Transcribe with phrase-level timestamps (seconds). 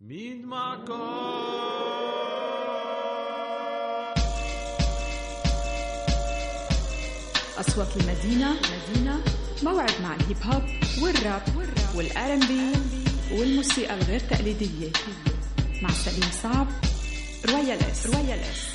[0.00, 1.00] مين معكم
[7.60, 9.20] أصوات المدينة مدينة
[9.62, 10.62] موعد مع الهيب هوب
[11.02, 11.42] والراب
[11.94, 12.72] وال R&B
[13.32, 14.90] والموسيقى الغير تقليدية.
[15.82, 16.66] مع سليم صعب
[17.48, 18.06] Royal S.
[18.06, 18.74] Royal S.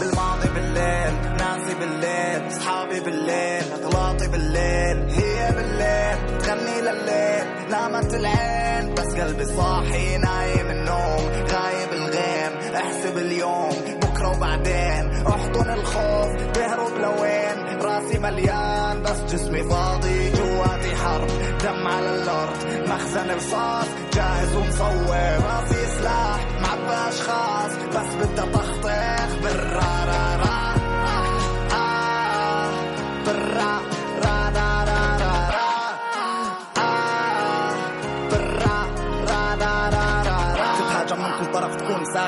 [0.00, 9.14] بالماضي بالليل ناسي بالليل صحابي بالليل أغلاطي بالليل هي بالليل تغني لليل نامت العين بس
[9.14, 13.70] قلبي صاحي نايم النوم غايب الغيم أحسب اليوم
[14.02, 21.28] بكرة وبعدين أحضن الخوف تهرب لوين؟ راسي مليان بس جسمي فاضي جواتي حرب
[21.64, 22.56] دم على الأرض
[22.88, 25.16] مخزن رصاص جاهز ومصور
[25.48, 26.47] راسي سلاح.
[26.88, 28.88] معبى اشخاص بس بدي طخطخ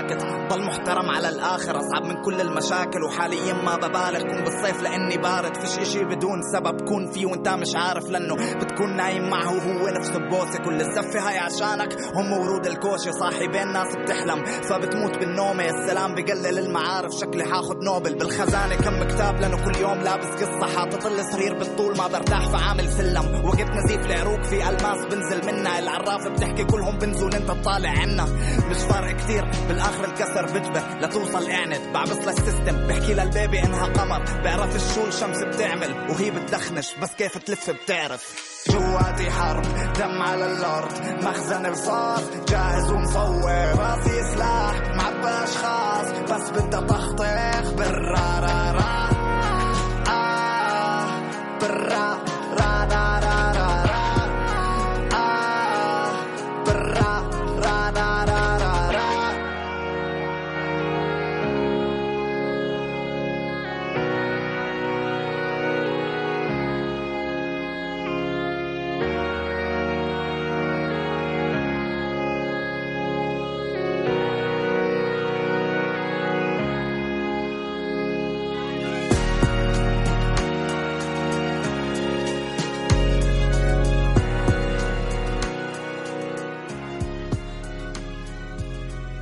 [0.00, 3.02] ساكت ضل محترم على الآخر أصعب من كل المشاكل.
[3.04, 5.56] وحاليا ما ببالغ كون بالصيف لأني بارد.
[5.56, 6.80] فيش إشي بدون سبب.
[6.88, 11.38] كون فيه وأنت مش عارف لأنه بتكون نايم معه وهو نفسه ببوسه كل الزفه هاي
[11.38, 11.96] عشانك.
[12.14, 14.44] هم ورود الكوشه صاحي بين ناس بتحلم.
[14.44, 17.12] فبتموت بالنوم يا السلام بقلل المعارف.
[17.20, 18.74] شكلي حاخد نوبل بالخزانة.
[18.74, 20.76] كم كتاب لأنه كل يوم لابس قصة.
[20.76, 21.96] حاطط الصغير بالطول.
[21.98, 23.44] ما برتاح فعامل سلم.
[23.44, 24.42] وقت نزيف العروق.
[24.42, 28.24] في ألماس بنزل منا العراف بتحكي كلهم بنزل أنت تطالع عنا.
[28.70, 29.44] مش فارق كتير
[29.90, 34.24] بالاخر الكسر بجبر لتوصل اعند بعبس للسيستم بحكي للبيبي إنها قمر.
[34.44, 38.34] بعرف شو الشمس بتعمل وهي بتدخنش بس كيف تلف بتعرف.
[38.70, 39.62] جواتي حرب
[39.98, 40.92] دم على الأرض.
[41.22, 43.50] مخزن رصاص جاهز ومصور.
[43.78, 49.00] راسي سلاح معبى اشخاص بس بدي طخطخ بالرا را را.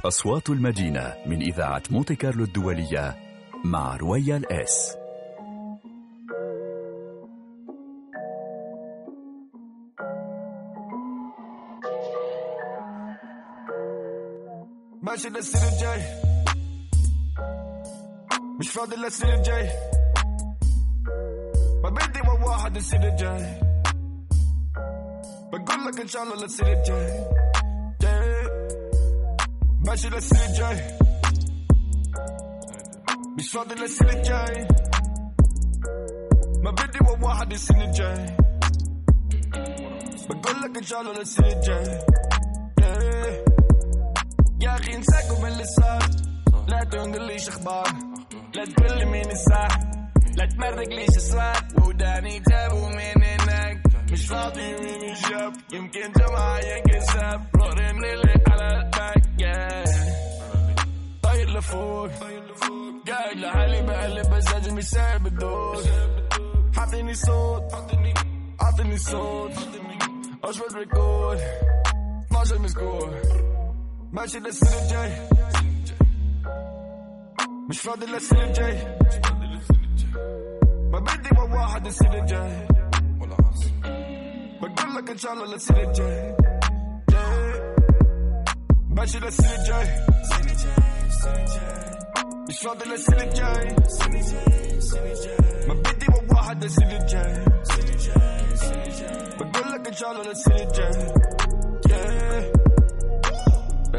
[0.08, 3.16] أصوات المدينة من إذاعة مونتي كارلو الدولية
[3.64, 4.96] مع Royal S.
[15.02, 16.02] ماشي للسنة الجاي.
[18.60, 19.70] مش فاضي للسنة الجاي.
[21.82, 23.60] ما بدي واحد السنة الجاي.
[25.52, 27.06] بقول لك إن شاء الله للسنة الجاي.
[27.06, 27.47] جاي.
[29.88, 30.98] ماشي للسنة الجاي
[33.38, 34.68] مش فاضي للسنة الجاي
[36.62, 38.36] ما بدي من واحد السنة الجاي
[40.30, 41.98] بقول لك ان شاء الله للسنة الجاي
[42.78, 43.44] جاي.
[44.60, 46.02] يا أخي انساكم اللي صار
[46.68, 47.86] لا تنقليش أخبار
[48.54, 49.68] لا تقول لي مين الصح
[50.36, 51.56] لا تمرق ليش اسرار
[51.86, 53.22] وداني جابوا من
[54.18, 59.22] مش فاضي مين الشاب يمكن جماعة يمكن ساب روري من اللي على الباك.
[61.22, 62.10] طاير لفوق
[63.08, 65.76] قاعد لحالي بقلب مزاجي مش سايب الدور
[66.76, 67.72] حاطيني صوت
[68.60, 69.52] عاطيني صوت
[70.44, 71.40] اشبط ريكورد
[72.32, 73.14] 12 مسكور
[74.12, 75.12] ماشي للسنة الجاي
[77.70, 78.96] مش فاضي للسنة الجاي
[80.92, 82.68] ما بدي واحد السنة الجاي
[84.60, 86.36] بقول لك ان شاء الله للسنة الجاي
[88.90, 90.06] ماشي للسنة الجاي
[92.48, 93.76] مش فاضي للسنة الجاي
[95.68, 97.44] ما بدي واحد السنة الجاي
[99.40, 101.12] بقول لك ان شاء الله للسنة الجاي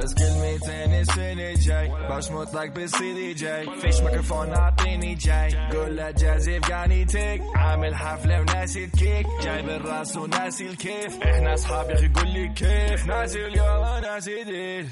[0.04, 6.12] بس كلمتين السنة جاي بشمط لك بالسي دي جاي فيش ميكروفون اعطيني جاي قول له
[6.58, 12.08] افغاني تيك عامل حفلة وناسي الكيك جايب الراس وناسي الكيف إحنا اصحاب يا أخي
[12.54, 13.06] كيف
[13.46, 14.88] اليوم ناسي ديل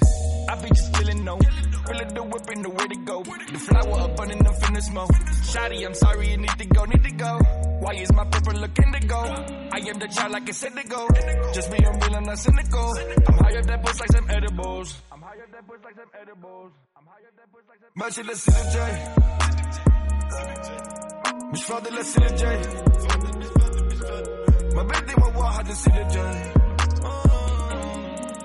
[0.50, 1.38] I be just killing no.
[1.90, 3.24] Rilla the whip and the way to go.
[3.24, 5.12] The flower up under the finna smoke.
[5.52, 7.40] Shotty, I'm sorry, you need to go, need to go.
[7.80, 8.68] Why is my purple to
[9.08, 9.20] go?
[9.20, 11.08] I am the child like a indigo.
[11.54, 12.94] Just be unreal, I'm not cynical.
[13.28, 15.02] I'm higher than that push like some edibles.
[15.12, 16.72] I'm higher than that push like some edibles.
[16.98, 17.92] I'm higher than that push like some.
[17.96, 18.76] Much of the CJ.
[21.52, 22.44] Mich fragt der CJ.
[24.76, 26.18] My birthday was wild, the CJ.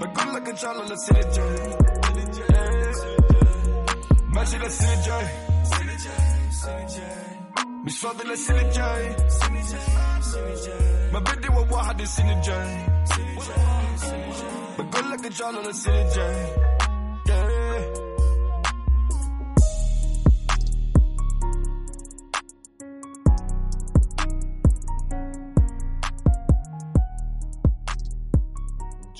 [0.01, 1.93] My good luck and child on the CJ.
[4.43, 5.27] ان شاء الله للسنة الجاي
[5.87, 6.09] ماشي
[6.49, 7.27] للسنة الجاي
[7.85, 9.17] مش فاضي للسنة الجاي
[11.13, 12.87] ما بدي مع واحد السنة الجاي
[14.79, 16.47] بقول لك ان شاء الله للسنة الجاي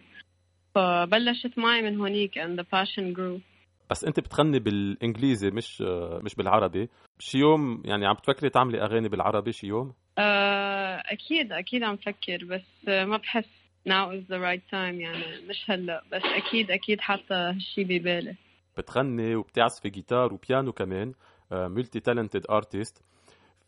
[0.75, 3.55] فبلشت معي من هونيك and the passion grew.
[3.90, 5.82] بس انت بتغني بالانجليزي مش
[6.22, 6.90] مش بالعربي.
[7.20, 12.46] شي يوم يعني عم بتفكري تعملي اغاني بالعربي شي يوم؟ أه أكيد أكيد عم فكر
[12.46, 13.46] بس ما بحس
[13.90, 18.36] now is the right time يعني مش هلأ بس أكيد أكيد حاطة هالشي ببالي.
[18.78, 21.14] بتغني وبتعزفي جيتار وبيانو كمان
[21.52, 23.04] multi-talented artist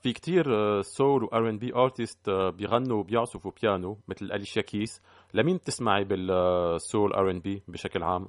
[0.04, 0.44] في كتير
[0.82, 5.02] soul و R&B artists بيغنوا وبيعزفوا بيانو مثل أليشا كيس.
[5.34, 8.28] لمين بتسمعي بال soul R&B بشكل عام؟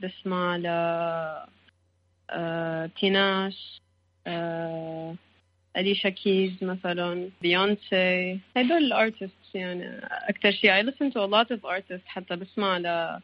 [0.00, 0.66] بسمع ل
[2.30, 3.80] آه، تيناش
[4.26, 5.14] آه،
[5.76, 11.56] أليشا كيز مثلا بيونسي هدول ال artists يعني أكتر شيء I listen to a lot
[11.56, 13.20] of artists حتى بسمع ل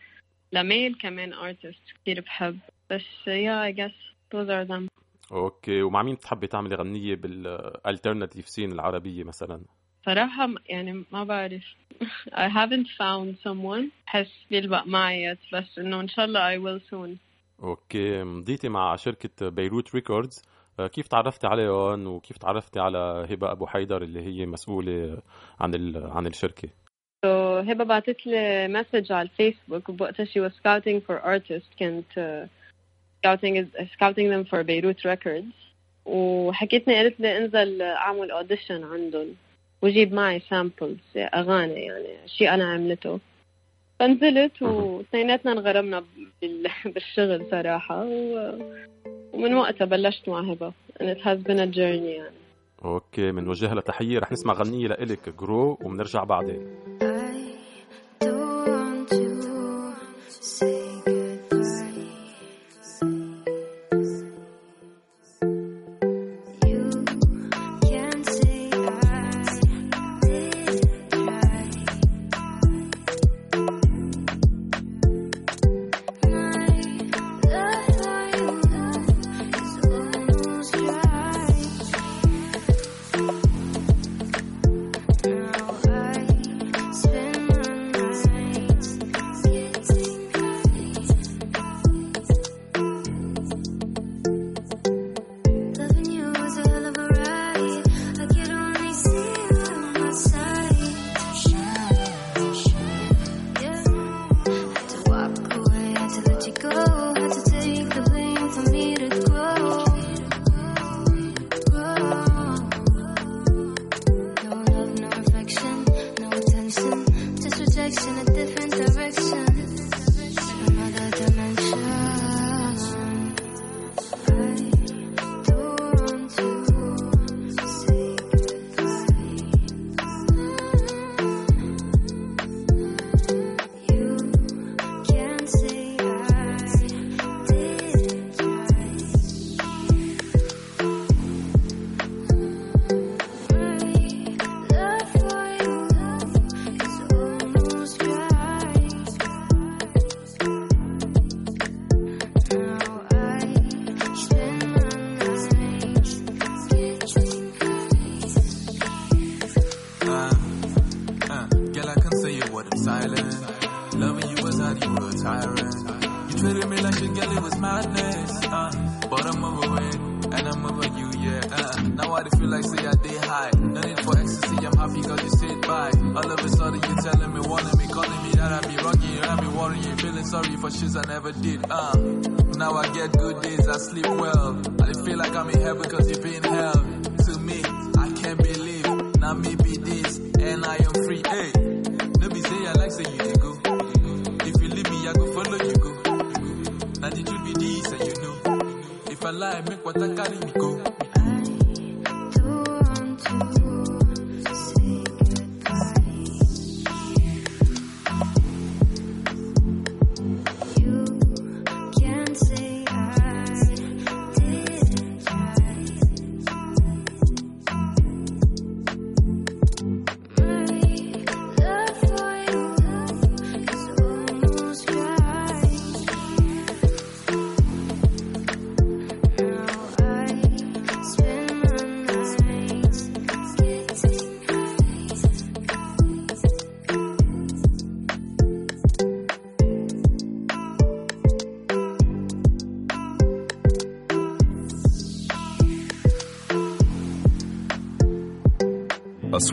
[0.53, 2.59] ل male كمان artist كثير بحب.
[2.91, 3.97] بس yeah I guess
[4.35, 4.87] those are them.
[5.33, 5.83] Okay.
[5.83, 9.61] ومع مين بتحبي تعملي غنية بال alternative scene العربية مثلا؟
[10.07, 11.63] صراحة يعني ما بعرف.
[12.45, 13.91] I haven't found someone.
[14.07, 17.17] حس بيلبق معي بس إنه إن شاء الله I will soon.
[17.63, 20.43] Okay مضيتي مع شركة Beirut Records.
[20.93, 25.23] كيف تعرفتي عليهم وكيف تعرفتي على هبة أبو حيدر اللي هي مسؤولة
[25.61, 26.69] عن عن الشركة؟
[27.27, 27.29] So
[27.69, 32.49] هبة بعثت لي message على الفيسبوك وبوقتها she was scouting for artists كانت uh,
[33.19, 35.53] scouting scouting them for Beirut Records
[36.05, 39.37] وحكيتني قالت لي انزل أعمل audition عندهم.
[39.83, 43.21] وجيب معي samples أغاني يعني شيء أنا عملته.
[44.01, 46.05] فنزلت واثنيناتنا انغرمنا
[46.95, 48.05] بالشغل صراحة
[49.33, 52.37] ومن وقتها بلشت مع هبه and it has been a journey يعني.
[52.85, 56.67] Okay بنوجه لها تحيه رح نسمع غنية لإلك Grow وبنرجع بعدين.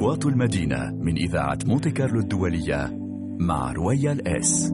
[0.03, 2.97] أصوات المدينة من إذاعة مونتي كارلو الدولية
[3.39, 4.71] مع رويال إس.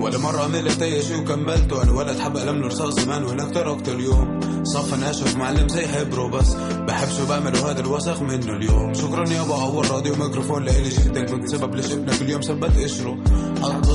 [0.00, 4.40] ولا مرة عملت أي شي وكملت وأنا ولد حب قلم رصاص زمان وهناك تركت اليوم.
[4.62, 6.54] صف ناشف معلم زي حبره بس.
[6.88, 8.94] بحب شو بعمل وهذا الوسخ منه اليوم.
[8.94, 11.24] شكرا يابا عور راديو ميكروفون لإلي جدا.
[11.26, 13.23] كنت سبب ليش ابنك اليوم ثبت قشره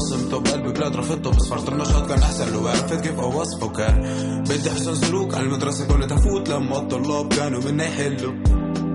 [0.09, 2.53] بصمته بقلب بلاد رفضته بس فرط النشاط كان أحسن.
[2.53, 3.95] لو عرفت كيف أوصفه كان.
[4.43, 5.33] بدي أحسن سلوك.
[5.33, 8.33] على المدرسة كنت أفوت لما الطلاب كانوا منا يحلوا.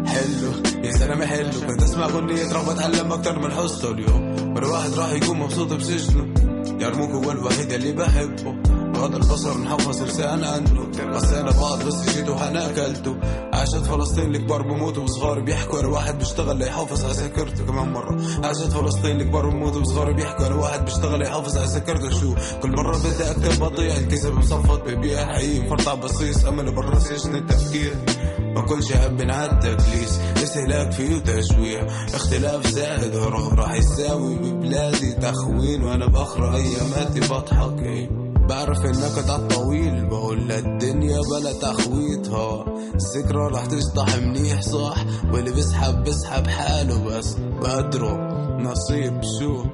[0.07, 0.51] حلو
[0.85, 4.55] يا زلمة حلو كنت أسمع أغنية رغبة اتعلم أكتر من حصته اليوم.
[4.55, 6.35] والواحد راح يكون مبسوط بسجنه.
[6.81, 8.53] يرموك هو الوحيد اللي بحبه.
[8.95, 11.15] بغض البصر نحفظ لسان عنه.
[11.15, 13.17] قصينا بعض بس جيت وحنا أكلته.
[13.65, 18.21] عاشت فلسطين الكبار بموتوا وصغار بيحكوا أنا واحد بيشتغل ليحافظ على ذاكرته كمان مرة.
[18.45, 22.99] عاشت فلسطين الكبار بموتوا وصغار بيحكوا أنا واحد بيشتغل ليحافظ على ذاكرته شو؟ كل مرة
[22.99, 25.69] بدي أكتب بطيء الكذب مصفط ببيع حقيقي.
[25.69, 27.97] فرطع بصيص أمل برا سجن التفكير.
[28.39, 31.87] ما كل شعب بنعد تكليس استهلاك فيه وتشويع.
[32.15, 35.85] اختلاف زائد هروب راح يساوي ببلادي تخوين.
[35.85, 37.83] وأنا بأخر أياماتي بضحك.
[37.83, 44.97] إيه بعرف انك على الطويل بقول للدنيا بلا تخويتها الذكرى رح تشطح منيح صح؟
[45.33, 47.35] واللي بيسحب بيسحب حاله بس.
[47.61, 48.17] بقدره
[48.59, 49.65] نصيب شو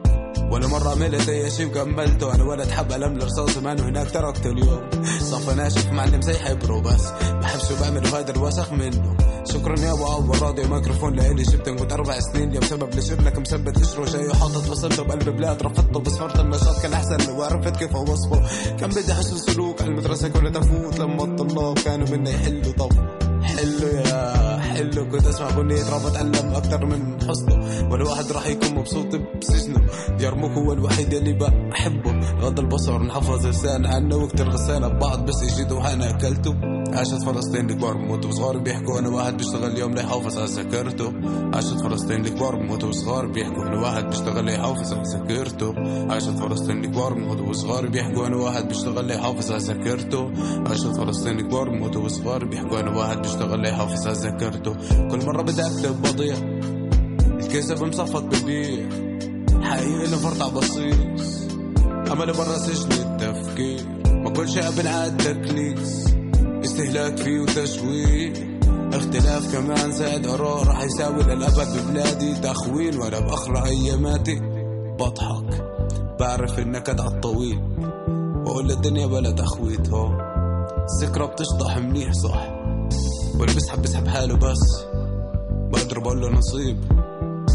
[0.51, 4.91] ولا مرة عملت أي شي وكملته أنا ولد حب قلم الرصاص زمان وهناك تركته اليوم.
[5.21, 7.09] صف ناشف معلم زي حبره بس.
[7.43, 9.17] بحب شو بعمل وهذا الوسخ منه.
[9.45, 12.49] شكرا يا أبو عوض راديو ميكروفون لإلي جبت كنت أربع سنين.
[12.49, 16.83] اليوم سبب ليش ابنك مثبت قشره جاي وحاطط وصلته بقلب بلاد رفضته بس فرط النشاط
[16.83, 17.17] كان أحسن.
[17.29, 18.43] لو عرفت كيف أوصفه.
[18.77, 23.20] كان بدي حسن سلوك على المدرسة كنت أفوت لما الطلاب كانوا منا يحلوا طب
[23.61, 28.75] حلو يا حلو كنت أسمع أغنية راب اتعلم أكتر من حسنه ولا واحد راح يكون
[28.75, 29.07] مبسوط
[29.41, 29.81] بسجنه.
[30.21, 32.21] يرموك هو الوحيد اللي بحبه.
[32.41, 36.80] غض البصر نحفظ لسان عنه وكتر غسالة ببعض بس يجيت وحنا أكلته.
[36.95, 41.13] عاشت فلسطين الكبار بموتوا وصغار بيحكوا أنا واحد بيشتغل اليوم ليحافظ على ذاكرته
[41.55, 45.75] عاشت فلسطين الكبار بموتوا وصغار بيحكوا أنا واحد بيشتغل ليحافظ على ذاكرته
[46.13, 50.31] عاشت فلسطين الكبار بموتوا وصغار بيحكوا أنا واحد بيشتغل ليحافظ على ذاكرته
[50.69, 54.75] عاشت فلسطين الكبار بموتوا وصغار بيحكوا أنا واحد بيشتغل ليحافظ على ذاكرته
[55.09, 56.37] كل مرة بدي اكتب بضيع
[57.41, 58.89] الكذب مصفط ببيع
[59.63, 61.41] حقيقي لفرطع بصيص.
[62.13, 64.01] امل برا سجن التفكير.
[64.07, 66.20] ما كل شيء بنعاد تكليس
[66.65, 68.33] استهلاك فيه وتشويه
[68.93, 72.35] اختلاف كمان زائد اراء راح يساوي للأبد ببلادي.
[72.35, 74.41] تخوين وأنا باخر اياماتي
[75.01, 75.65] بضحك.
[76.21, 77.61] بعرف النكد عالطويل
[78.45, 80.09] بقول الدنيا بلا تخويت هو
[80.91, 82.49] الذكرى بتشطح منيح صح.
[83.39, 84.85] واللي بيسحب بيسحب حاله بس.
[85.73, 86.79] بقدر بقول له نصيب.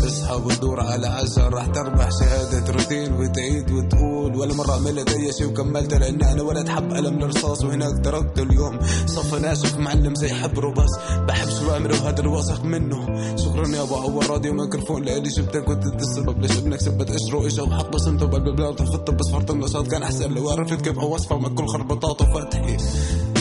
[0.08, 5.46] اسحب وتدور على عشر راح تربح شهادة روتين وتعيد وتقول ولا مرة عملت أي شي
[5.46, 8.80] وكملت لأن أنا ولد حب قلم الرصاص وهناك تركته اليوم.
[9.06, 10.92] صف ناشف معلم زي حبره بس
[11.28, 13.06] بحب شو بعمل وهذا الوسخ منه.
[13.36, 15.30] شكرا يا أبو عور راديو ميكروفون لإلي.
[15.30, 19.88] جبتك انت السبب ليش ابنك ثبت قشره إجا وحط بصمته بقلب وفضته بس فرط النشاط
[19.88, 20.34] كان أحسن.
[20.34, 22.78] لو عرفت كيف أوصفه مع كل خربطاته فتحي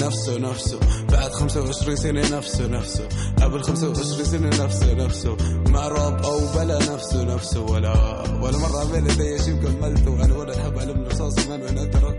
[0.03, 0.79] نفسه نفسه.
[1.13, 3.09] بعد 25 سنة نفسه نفسه.
[3.43, 5.37] قبل 25 سنة نفسه نفسه.
[5.69, 7.61] مع راب أو بلا نفسه نفسه.
[7.61, 10.25] ولا ولا مرة عملت أي شي وكملته.
[10.25, 12.14] أنا ولا حب علم رصاص من وأنا تركته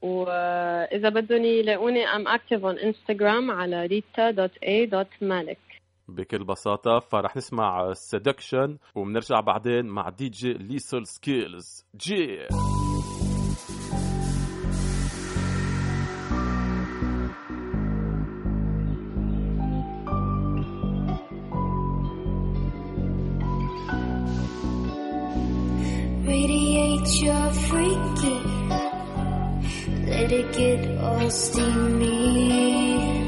[0.06, 5.66] وإذا بدهم يلاقوني I'm active on Instagram على rita.a.malik
[6.08, 12.40] بكل بساطة فرح نسمع Seduction وبنرجع بعدين مع DJ Lethal Skillz جي
[26.28, 28.55] Radiate your freaky.
[30.26, 33.25] Let it get all steamy.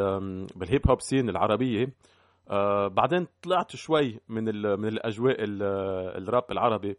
[0.55, 1.93] بال hip hop scene العربية
[2.87, 4.43] بعدين طلعت شوي من.
[4.79, 5.63] من الاجواء ال...
[6.23, 6.97] الراب العربي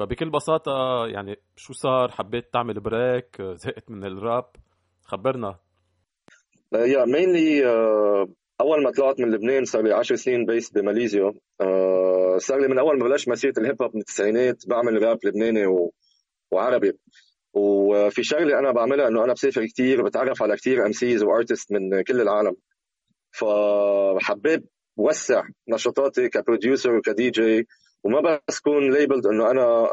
[0.00, 4.44] فبكل بساطة يعني شو صار؟ حبيت تعمل break زهقت من الراب.
[5.02, 5.58] خبرنا.
[6.72, 7.66] Yeah mainly
[8.60, 11.32] أول ما طلعت من لبنان صار لي 10 سنين based بماليزيا.
[11.60, 15.66] آه، صار لي من أول ما بلشت مسيرة الهيب هوب من التسعينات بعمل راب لبناني
[15.66, 15.92] و...
[16.50, 16.92] وعربي.
[17.52, 22.02] وفي شغلة أنا بعملها إنه أنا بسافر كثير بتعرف على كثير MCs و artists من
[22.02, 22.56] كل العالم.
[23.30, 24.64] فحبيت
[24.96, 27.66] وسع نشاطاتي ك producer وك DJ
[28.04, 29.88] وما بس كون labeled إنه أنا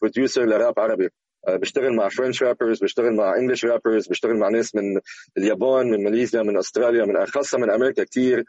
[0.00, 1.08] producer لراب عربي.
[1.48, 5.00] آه، بشتغل مع French rappers بشتغل مع English rappers بشتغل مع ناس من
[5.38, 8.44] اليابان من ماليزيا من أستراليا من خاصة من أمريكا كثير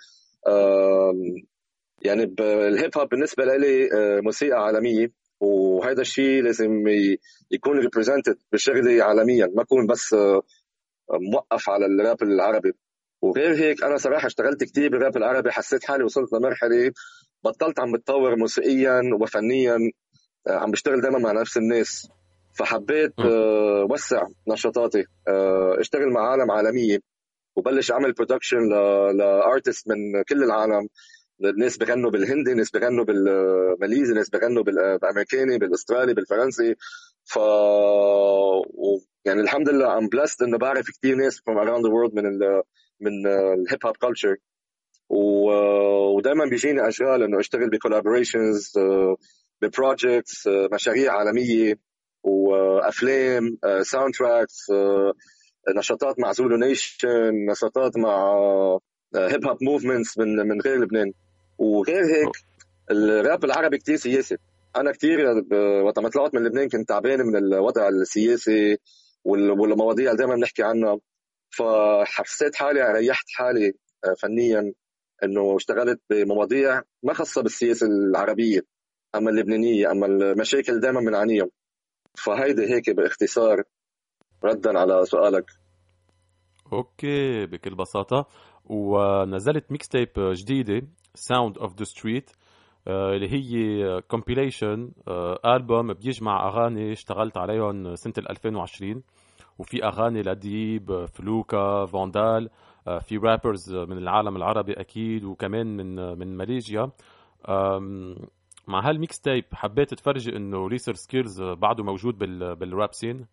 [2.02, 5.12] يعني الهيب هوب بالنسبة لي آه، موسيقى عالمية.
[5.39, 6.88] وهذا الشيء لازم
[7.52, 9.48] يكون represented بشغلي عالميا.
[9.56, 10.41] ما أكون بس آه،
[11.12, 12.72] موقف على الراب العربي.
[13.22, 15.52] وغير هيك أنا صراحة اشتغلت كثير بالراب العربي.
[15.52, 16.91] حسيت حالي وصلت لمرحلة
[17.48, 19.78] بطلت عم بتطور موسيقيا وفنيا
[20.48, 22.10] آه، عم بشتغل دائما مع نفس الناس.
[22.54, 23.14] فحبيت
[23.92, 25.06] وسع نشاطاتي.
[25.80, 27.00] اشتغل مع عالم عالمية
[27.56, 28.70] وبلش أعمل production
[29.18, 30.88] ل artists من كل العالم.
[31.58, 36.76] ناس بغنوا بالهندي ناس بغنوا بالماليزي ناس بغنوا بالأمريكاني بالأسترالي بالفرنسي.
[37.26, 37.36] ف
[39.26, 42.62] يعني الحمد لله I'm blessed إنه بعرف كثير ناس from around the world من ال
[43.00, 44.36] من ال hip hop culture
[45.10, 48.74] ودائما بيجيني أشغال إنه أشتغل ب collaborations
[49.62, 51.74] ب projects مشاريع عالمية
[52.24, 54.72] وافلام soundtracks
[55.76, 58.39] نشاطات مع Zulu Nation نشاطات مع
[59.16, 61.12] hip hop movements من من غير لبنان.
[61.58, 62.30] وغير هيك
[62.91, 64.38] الراب العربي كتير سياسي.
[64.76, 65.20] أنا كتير
[65.86, 68.78] وقت ما طلعت من لبنان كنت تعبان من الوضع السياسي
[69.24, 70.98] والمواضيع اللي دائما بنحكي عنها.
[71.50, 73.74] فحسيت حالي ريحت حالي
[74.06, 74.74] آه، فنيا.
[75.24, 78.62] إنه اشتغلت بمواضيع ما خاصة بالسياسة العربية
[79.16, 81.48] أما اللبنانية أما المشاكل دائما بنعانيها
[82.16, 83.64] فهيدي هيك باختصار
[84.44, 85.46] ردا على سؤالك.
[86.74, 88.28] أوكي بكل بساطة.
[88.66, 92.32] ونزلت mixtape جديده Sound of the Street
[92.88, 94.92] اللي هي compilation
[95.46, 99.04] album بيجمع أغاني اشتغلت عليهم سنة 2020
[99.60, 102.50] وفي أغاني ل Deep فلوكا فاندال آه،
[103.02, 106.91] في rappers من العالم العربي أكيد وكمان من من ماليزيا.
[108.67, 112.17] مع هال mixtape حبيت تفرجي إنه ريسر Skills بعده موجود
[112.60, 113.26] بال rap scene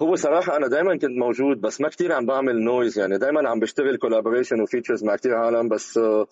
[0.00, 3.60] هو صراحة أنا دائما كنت موجود بس ما كثير عم بعمل noise يعني دائما عم
[3.60, 6.26] بشتغل collaboration و features مع كثير عالم بس آه،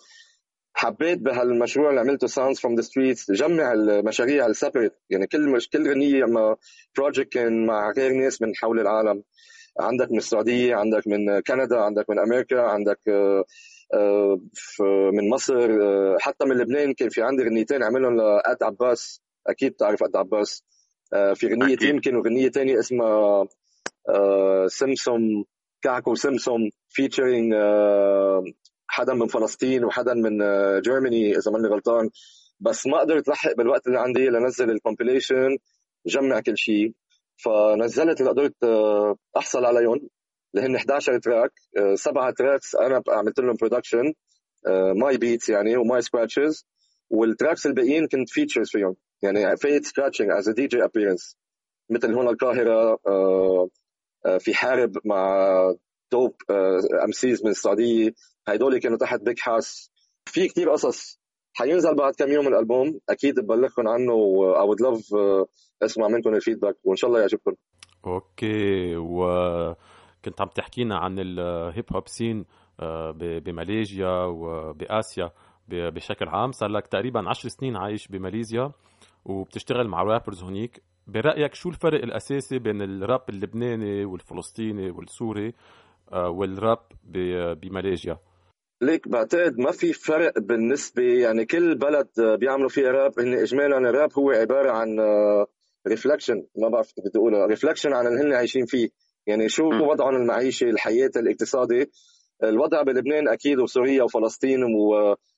[0.74, 5.68] حبيت بهالمشروع اللي عملته Sounds from the Streets جمع المشاريع ال separate يعني كل مش
[5.68, 6.56] كل غنية اما
[6.96, 9.22] project كان مع غير ناس من حول العالم.
[9.80, 13.44] عندك من السعودية عندك من كندا عندك من أمريكا عندك آه،
[13.94, 14.40] آه،
[15.12, 15.68] من مصر
[16.20, 16.92] حتى من لبنان.
[16.94, 19.20] كان في عندي غنيتين عملهم لأد عباس.
[19.46, 20.64] أكيد بتعرف أد عباس.
[21.14, 23.46] آه، في غنية يمكن وغنية تانية اسمها
[24.08, 25.44] آه، سمسم
[25.82, 28.44] كعكو سمسم featuring آه،
[28.86, 30.38] حدا من فلسطين وحدا من
[30.80, 32.10] Germany إذا ماني غلطان.
[32.60, 35.58] بس ما قدرت لحق بالوقت اللي عندي لنزل ال compilation
[36.06, 36.92] جمع كل شيء.
[37.36, 38.54] فنزلت اللي قدرت
[39.36, 40.08] أحصل عليهم
[40.54, 41.50] اللي هن 11 track
[41.94, 44.12] سبعة tracks أنا عملت لهم production
[44.96, 46.66] ماي بيتس يعني وماي سكراتشز
[47.10, 48.96] والتراكس الباقيين كنت فيتشرز فيهم.
[49.22, 51.36] يعني فيت سكراتشنج از دي جي ابيرنس
[51.90, 53.68] مثل هون القاهرة آه،
[54.26, 55.74] آه، في حارب مع
[56.12, 56.34] دوب
[57.04, 58.14] ام سيز من السعودية.
[58.48, 59.90] هدول كانوا تحت بيك حاس
[60.26, 61.20] في كثير قصص
[61.54, 63.00] حينزل بعد كم يوم الألبوم.
[63.08, 65.46] أكيد ببلغكم عنه و would love آه،
[65.82, 67.52] أسمع منكم الفيدباك وإن شاء الله يعجبكم.
[68.06, 72.44] أوكي وكنت عم تحكينا عن الهيب هوب سين
[73.18, 75.30] بماليزيا وبآسيا
[75.68, 76.52] بشكل عام.
[76.52, 78.72] صار لك تقريبا 10 سنين عايش بماليزيا
[79.24, 80.82] وبتشتغل مع rappers هونيك.
[81.06, 85.54] برأيك شو الفرق الأساسي بين الراب اللبناني والفلسطيني والسوري
[86.12, 86.78] آه، والراب
[87.62, 88.18] بماليزيا؟
[88.84, 92.08] ليك بعتقد ما في فرق بالنسبة يعني كل بلد
[92.40, 94.98] بيعملوا فيها راب هن إجمالا الراب هو عبارة عن
[95.88, 98.88] reflection آه، ما بعرف كيف بدي أقولها reflection عن اللي هن عايشين فيه.
[99.26, 101.90] يعني شو وضعهم المعيشي الحياة الاقتصادي.
[102.42, 104.60] الوضع بلبنان أكيد وسوريا وفلسطين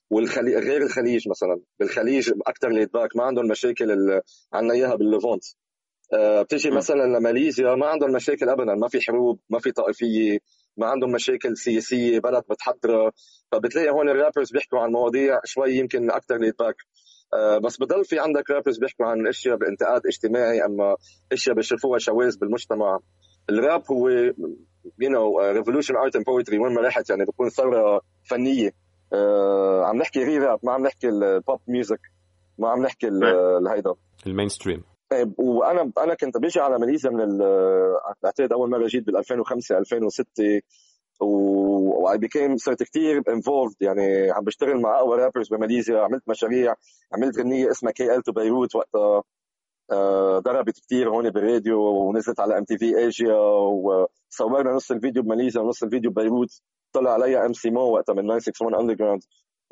[0.09, 1.59] والخليج غير الخليج مثلا.
[1.79, 4.21] بالخليج أكثر laid back ما عندهم مشاكل اللي
[4.53, 5.43] عندنا إياها بال Levant
[6.13, 10.39] آه، بتيجي مثلا لماليزيا ما عندهم مشاكل ابدا ما في حروب ما في طائفية.
[10.77, 13.11] ما عندهم مشاكل سياسية بلد متحضرة.
[13.51, 16.75] فبتلاقي هون ال rappers بيحكوا عن مواضيع شوي يمكن أكثر laid back
[17.63, 20.95] بس بضل في عندك rappers بيحكوا عن أشياء بانتقاد اجتماعي أما
[21.31, 22.99] أشياء بيشوفوها شواذ بالمجتمع.
[23.49, 24.33] الراب هو you
[25.09, 28.71] know revolution art and poetry وين ما راحت يعني بتكون ثورة فنية.
[29.13, 32.01] آه عم نحكي ري راب ما عم نحكي ال pop music
[32.57, 33.93] ما عم نحكي الهيدا.
[34.27, 34.83] ال mainstream
[35.37, 37.37] وأنا أنا كنت بيجي على ماليزيا من
[38.23, 40.61] بعتقد أول مرة جيت بال 2005 2006
[41.21, 46.75] و I became صرت كثير involved يعني عم بشتغل مع أقوى rappers بماليزيا عملت مشاريع
[47.13, 49.23] عملت غنية اسمها KL to Beirut وقتها
[49.91, 56.11] آه، ضربت كثير هون بالراديو ونزلت على MTV Asia وصورنا نص الفيديو بماليزيا ونص الفيديو
[56.11, 56.61] ببيروت
[56.93, 59.23] طلع عليها MC مو وقتها من 961 Underground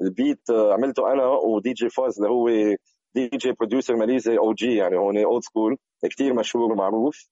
[0.01, 2.75] ال beat عملته أنا و DJ Fuzz اللي هو
[3.15, 7.27] DJ producer ماليزي OG يعني هون old school كثير مشهور ومعروف.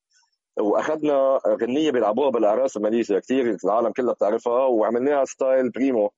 [0.59, 6.11] وأخذنا غنية بيلعبوها بالأعراس الماليزيه كثير العالم كلها بتعرفها وعملناها style Primo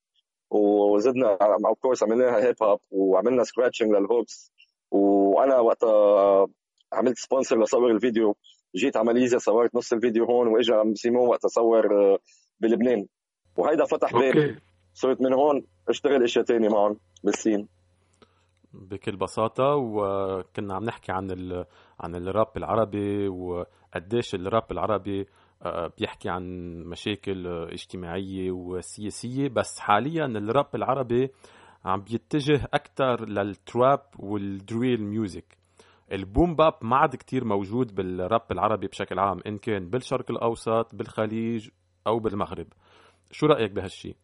[0.51, 4.51] وزدنا of course عملناها hip hop وعملنا scratching لل hooks.
[4.91, 6.47] وأنا وقتها
[6.93, 8.35] عملت sponsor لصور الفيديو.
[8.75, 12.19] جيت على ماليزيا صورت نص الفيديو هون وإجا سيمون وقتها صور آه،
[12.59, 13.05] بلبنان.
[13.57, 14.55] وهيدا فتح باب
[14.93, 17.74] صرت من هون أشتغل إشياء ثانية معهم بال scene
[18.81, 21.65] بكل بساطة وكنا عم نحكي عن ال...
[21.99, 25.27] عن الراب العربي وقديش الراب العربي
[25.63, 26.43] آه، بيحكي عن
[26.83, 29.49] مشاكل اجتماعية وسياسية.
[29.49, 31.29] بس حاليا الراب العربي
[31.85, 35.57] عم بيتجه أكثر لل trap وال drill music.
[36.11, 40.95] ال boom bap ما عاد كتير موجود بالراب العربي بشكل عام إن كان بالشرق الأوسط
[40.95, 41.69] بالخليج
[42.07, 42.67] أو بالمغرب.
[43.31, 44.15] شو رأيك بهالشي؟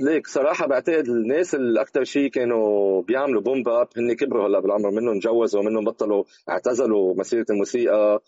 [0.00, 4.90] ليك صراحة بعتقد الناس اللي أكثر شيء كانوا بيعملوا boom bap هن كبروا هلأ بالعمر
[4.90, 8.22] منهم تجوزوا منهم بطلوا اعتزلوا مسيرة الموسيقى.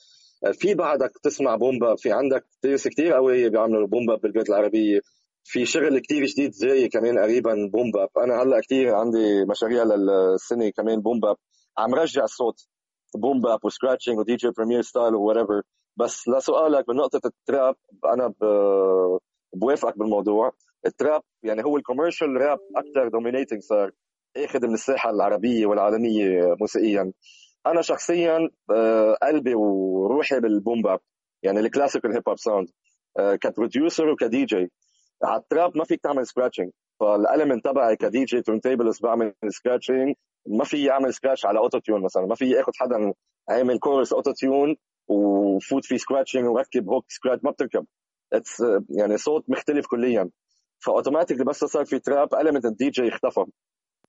[0.53, 5.01] في بعدك تسمع boom bap في عندك ناس كثير قويه بيعملوا boom bap بالبلاد العربية.
[5.45, 10.71] في شغل كثير جديد جاي كمان قريبا boom bap أنا هلأ كثير عندي مشاريع للسنة
[10.71, 11.37] كمان boom bap
[11.79, 12.67] عم رجع الصوت.
[13.17, 15.63] boom bap و scratching و DJ Premier style و whatever
[15.97, 18.35] بس لسؤالك بنقطة ال trap أنا
[19.55, 20.53] بوافقك بالموضوع.
[20.87, 23.91] ال trap يعني هو ال commercial rap أكثر dominating صار
[24.37, 27.13] أخذ من الساحة العربية والعالمية موسيقيا.
[27.67, 31.01] أنا شخصيا آه، قلبي وروحي بال boom bap
[31.43, 32.69] يعني ال classical hip hop sound
[33.41, 34.71] ك producer وك DJ
[35.25, 40.15] على ال trap ما فيك تعمل scratching فال element تبعي ك DJ turntables بعمل scratching
[40.47, 43.13] ما في أعمل scratch على auto-tune مثلا ما في أخذ حدا
[43.49, 44.77] عامل chorus auto-tune
[45.09, 47.87] وفوت في scratching وركب hook scratch ما بتركب.
[48.33, 50.31] it's يعني صوت مختلف كليا.
[50.81, 53.45] ف automatically بس صار في trap element ال DJ اختفى.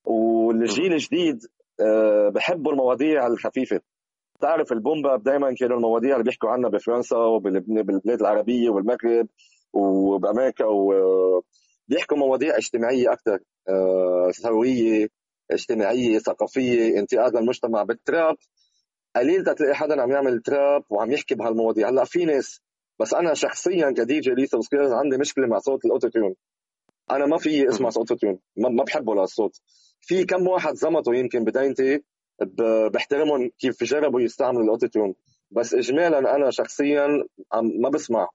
[0.05, 1.39] والجيل الجديد
[1.82, 3.82] آه، بحبوا المواضيع الخفيفة.
[4.36, 9.27] بتعرف ال boom bap دائما كانوا المواضيع اللي بيحكوا عنها بفرنسا وبالبلاد العربية والمغرب
[9.73, 15.08] وبأمريكا وبيحكوا مواضيع اجتماعية أكثر آه، ثورية
[15.51, 18.36] اجتماعية ثقافية انتقاد للمجتمع بال trap.
[19.15, 21.89] قليل تلاقي حدا عم يعمل trap وعم يحكي بهالمواضيع.
[21.89, 22.62] هلأ في ناس
[22.99, 26.36] بس أنا شخصيا ك DJ Skillz عندي مشكلة مع صوت ال auto-tune
[27.12, 29.62] أنا ما في اسمع auto-tune ما بحبه للصوت
[30.02, 32.04] في كم واحد زمطوا يمكن بدايتي
[32.93, 35.15] بحترمهم كيف جربوا يستعملوا ال auto-tune
[35.52, 37.08] بس اجمالا أنا شخصيا
[37.82, 38.30] ما بسمع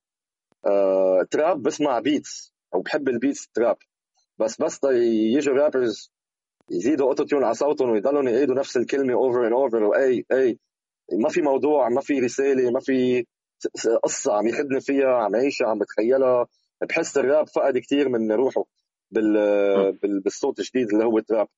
[0.67, 3.77] آه trap بسمع beats أو بحب ال beats trap.
[4.39, 4.81] بس بس
[5.37, 6.13] يجوا rappers
[6.71, 10.59] يزيدوا auto-tune على صوتهم ويضلوا يعيدوا نفس الكلمة over and over واي اي
[11.13, 13.27] ما في موضوع ما في رسالة ما في
[14.03, 16.47] قصة عم يخدني فيها عم يعيشها عم بتخيلها.
[16.85, 18.65] بحس الراب فقد كثير من روحه
[19.11, 19.93] بال...
[20.21, 21.49] بالصوت الجديد اللي هو ال trap.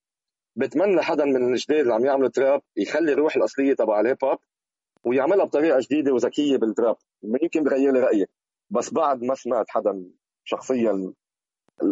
[0.56, 4.38] بتمنى حدا من الجداد اللي عم يعملوا trap يخلي الروح الأصلية تبع الهيب هوب
[5.04, 6.96] ويعملها بطريقة جديدة وذكية بال trap.
[7.22, 8.26] يمكن بغير لي رأيي.
[8.70, 10.10] بس بعد ما سمعت حدا
[10.44, 11.12] شخصيا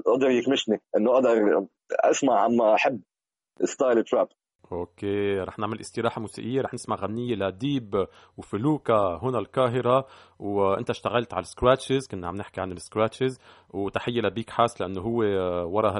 [0.06, 3.02] قدر يكمشني إنه أقدر أسمع عما أحب
[3.64, 4.28] style trap
[4.72, 8.06] okay رح نعمل استراحة موسيقية رح نسمع غنية ل Deeb
[8.36, 10.06] و Felukah هنا القاهرة.
[10.38, 13.38] وأنت اشتغلت على ال scratches كنا عم نحكي عن ال scratches
[13.74, 15.18] وتحية ل Big Hass لأنه هو
[15.76, 15.90] ورا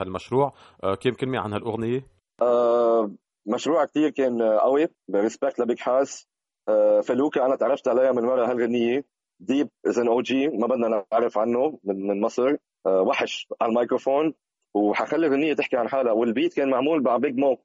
[0.00, 0.52] هالمشروع.
[0.84, 2.06] آه، كم كلمة عن هالأغنية؟
[2.42, 3.10] آه
[3.46, 4.88] مشروع كثير كان قوي.
[5.08, 6.28] respect ل Big Hass.
[6.68, 9.04] آه Felukah أنا تعرفت عليها من ورا هالغنية.
[9.40, 12.56] Deeb is an OG ما بدنا نعرف عنه من, من مصر.
[12.86, 14.34] آه وحش على الميكروفون.
[14.74, 16.12] وحخلي الغنية تحكي عن حالها.
[16.12, 17.58] وال beat كان معمول مع Big Moe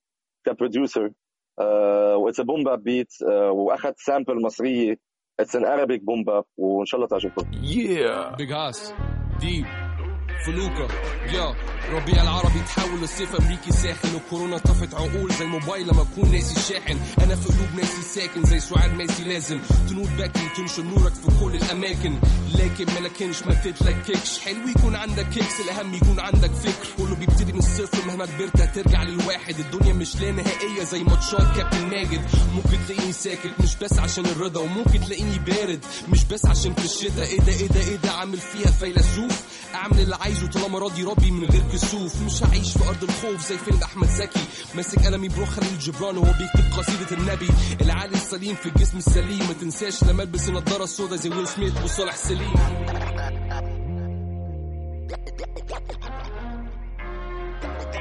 [0.46, 1.10] ك producer
[2.18, 3.14] و it's a boom bap beat
[3.52, 4.96] وأخذ sample مصرية.
[5.40, 7.52] It's an Arabic boom bap وإن شاء الله تعجبكم.
[7.52, 8.38] Yeah.
[8.38, 8.94] Big Hass
[9.40, 9.66] Deeb
[10.46, 10.88] Felukah
[11.34, 11.56] يا
[11.92, 16.98] ربيع العربي تحول لصيف أمريكي ساخن وكورونا طفت عقول زي الموبايل لما اكون ناسي الشاحن
[17.24, 19.60] أنا في قلوب ناسي ساكن زي سعاد ماسي لازم.
[19.90, 22.20] تنور باكي تنشر نورك في كل الأماكن.
[22.56, 24.40] لكن ما لكنش ما تتلككش.
[24.40, 26.88] حلو يكون عندك kicks الأهم يكون عندك فكر.
[26.98, 29.56] كله بيبتدي من الصفر مهما كبرت هترجع للواحد.
[29.60, 32.22] الدنيا مش لا نهائية زي ماتشات كابتن ماجد.
[32.56, 34.62] ممكن تلاقيني ساكت مش بس عشان الرضا.
[34.62, 37.26] وممكن تلاقيني بارد مش بس عشان في الشتاء.
[37.28, 39.42] إيه ده إيه ده إيه ده عامل فيها فيلسوف؟
[39.76, 42.22] أعمل اللي عايزه طالما راضي ربي من غير كسوف.
[42.22, 44.40] مش هعيش في أرض الخوف زي فيلم أحمد زكي.
[44.76, 47.50] ماسك قلمي برو خليل جبران وهو بيكتب قصيدة النبي.
[47.82, 49.48] العالي السليم في الجسم السليم.
[49.48, 52.54] ما تنساش لما ألبس النضارة السوداء زي ويل سميث وصالح سليم.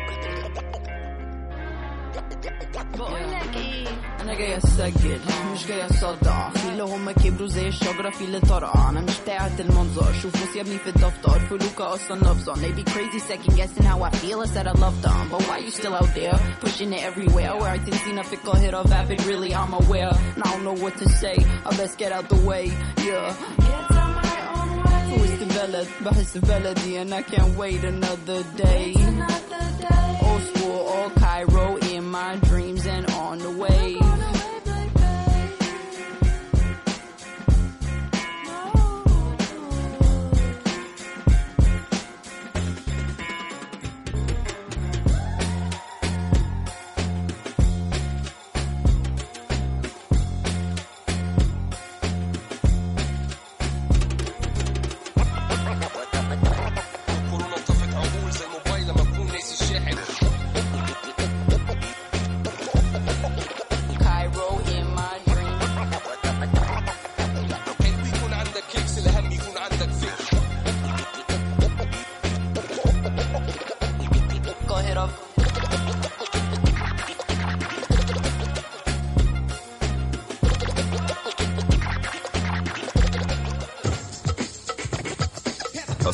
[2.98, 3.88] بقولك ايه
[4.22, 5.20] انا جاي اسجل
[5.54, 9.60] مش جاي اصدع في اللي هم كبروا زي الشجره في اللي طرقع انا مش بتاعت
[9.60, 14.12] المنظر شوفوا سيبني في الدفتر فلوكا اصلا لفظا they be crazy second guessing how I
[14.22, 17.54] feel I said I love them but why you still out there pushing it everywhere
[17.60, 20.96] where I think سينا في القاهرة vapid really I'm aware and I don't know what
[21.04, 21.36] to say
[21.66, 22.66] I best get out the way
[23.08, 23.34] yeah
[25.08, 28.94] في وسط البلد بحس ببلدي and I can't wait another day
[30.30, 31.71] Old school, all Cairo in
[32.13, 32.37] my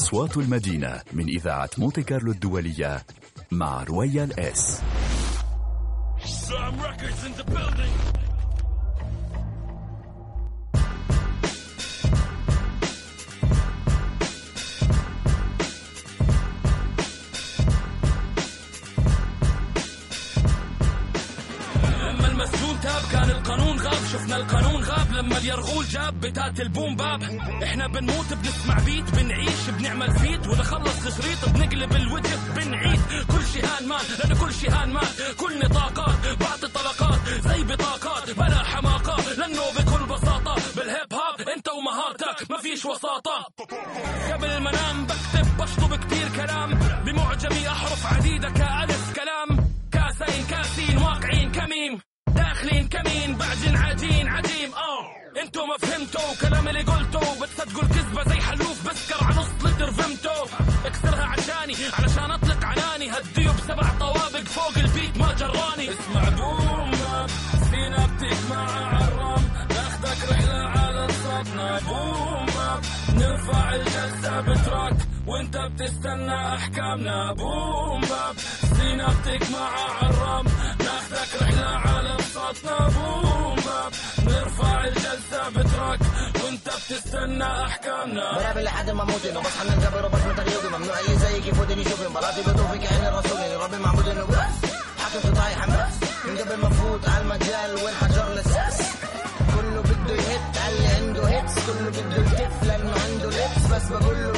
[0.08, 3.02] أصوات المدينة من إذاعة مونتي كارلو الدولية
[3.50, 4.80] مع رويال إس.
[21.84, 24.67] لما المسجون تاب كان القانون غاب شفنا القانون
[25.18, 27.22] لما اليرغول جاب بتات ال boom bap
[27.62, 33.00] إحنا بنموت بنسمع beat بنعيش بنعمل feat ونخلص شريط بنقلب الوجه بنعيد
[33.30, 38.30] كل شي هان مان لأن كل شي هان مان كل نطاقات بعطي طلقات زي بطاقات
[38.30, 43.46] بلا حماقات لأنه بكل بساطة بالهيب هوب أنت ومهارتك ما فيش وساطة.
[44.32, 46.78] قبل ما انام بكتب بشطب كتير كلام.
[47.06, 48.77] بمعجمي أحرف عديدة كألف
[55.58, 59.92] آه انتو ما فهمتوا كلام اللي قلته بتصدقوا الكذبة زي حلوف بسكر على نص لتر
[59.92, 60.46] فهمتوا؟
[60.86, 63.10] اكسرها عشاني علشان أطلق عناني.
[63.10, 65.90] هديه بسبع طوابق فوق البيت ما جراني.
[65.90, 67.30] اسمع بوم باب
[67.70, 69.42] سينابتك مع عرام.
[69.70, 72.46] ناخدك رحلة على السطنة بوم
[73.14, 74.96] نرفع الجلسة بتراك.
[75.26, 78.36] وانت بتستنى احكامنا بوم باب
[78.76, 79.70] سينابتك مع
[80.02, 80.46] عرام.
[80.78, 82.17] ناخدك رحلة على
[82.50, 83.56] السطنة بوم
[84.26, 86.00] نرفع الجلسة بتراك
[86.44, 88.38] وانت بتستنى أحكامنا.
[88.38, 92.08] بلعب لحد ما أموت انه بصحى من القبر وبسمة تغيوبي ممنوع اللي زيك يفوتني يشوفي
[92.08, 93.40] مراتي بطوفي كأن الرسول.
[93.40, 98.34] اللي ربي معبود إنه بس حاكم طاي حماس من قبل ما افوت على المجال والحجر
[98.34, 98.82] لساس.
[99.54, 100.58] كله بده يهت.
[100.58, 103.66] على اللي عنده هيتس كله بده يكف لأنه عنده لبس.
[103.72, 104.32] بس بقول له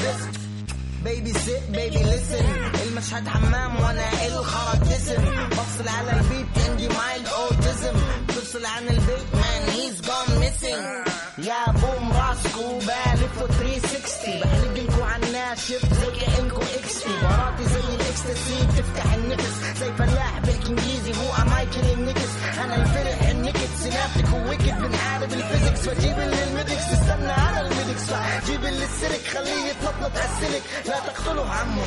[1.04, 2.59] بيبي سيت بيبي لسن
[3.01, 7.94] المشهد حمام وأنا الخرج جسم بفصل على البيت عندي مايلد اوتيزم
[8.28, 10.84] بفصل عن البيت مان هيز جون ميسنج
[11.38, 17.80] يا بوم راسكو بالفو 360 بحلق لكو على الناشف زي كانكو إكس تي مراتي زي
[17.80, 22.30] الإكستسي بتفتح النفس زي فلاح بيحكي انجليزي هو مايكل النكس
[22.64, 28.07] أنا الفرح النكت سنابتك وويكت بنحارب الفيزيكس فجيب اللي الميدكس استنى على الميدكس
[28.46, 31.82] جيب اللي السلك خليه يتنطط على السلك لا تقتله عمو.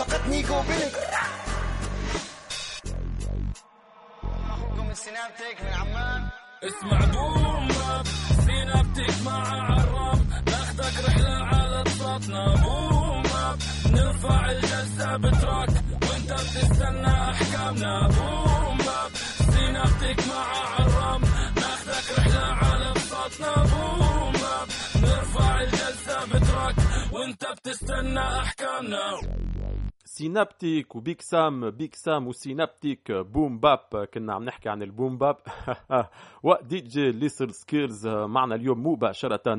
[0.00, 0.96] فقط نيكو بلك
[4.94, 6.28] سنابتك من عمان
[6.62, 8.06] اسمع بوم باب
[8.46, 13.58] سينابتك مع عرام ناخدك رحلة على السطنة بوم باب
[13.90, 15.68] نرفع الجلسة بتراك
[16.08, 19.10] وانت بتستنى احكامنا بوم باب
[19.54, 20.44] سينابتك مع
[20.74, 21.20] عرام
[21.56, 24.68] ناخدك رحلة على السلطنة boom bap
[25.02, 26.74] نرفع الجلسة ب track
[27.12, 29.20] وانت بتستنى احكامنا
[30.20, 34.89] Synaptik و Big Sam Big Sam و Synaptik boom bap كنا عم نحكي عن ال
[34.89, 35.36] boom bap.
[36.42, 39.56] وقت DJ Lethal Skillz معنا اليوم مباشرة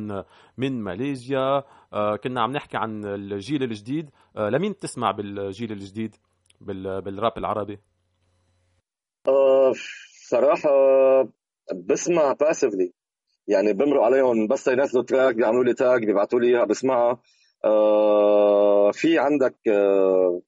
[0.57, 1.63] من ماليزيا.
[2.23, 4.09] كنا عم نحكي عن الجيل الجديد.
[4.37, 6.15] لمين تسمع بالجيل الجديد؟
[6.61, 7.79] بال- بالراب العربي.
[9.27, 9.73] آه،
[10.29, 10.69] صراحة
[11.75, 12.93] بسمع passively
[13.47, 17.21] يعني بمرق عليهم بس ينزلوا track بيعملوا لي tag بيبعتوا لي إياها بسمعها.
[17.65, 20.41] آه، في عندك آه،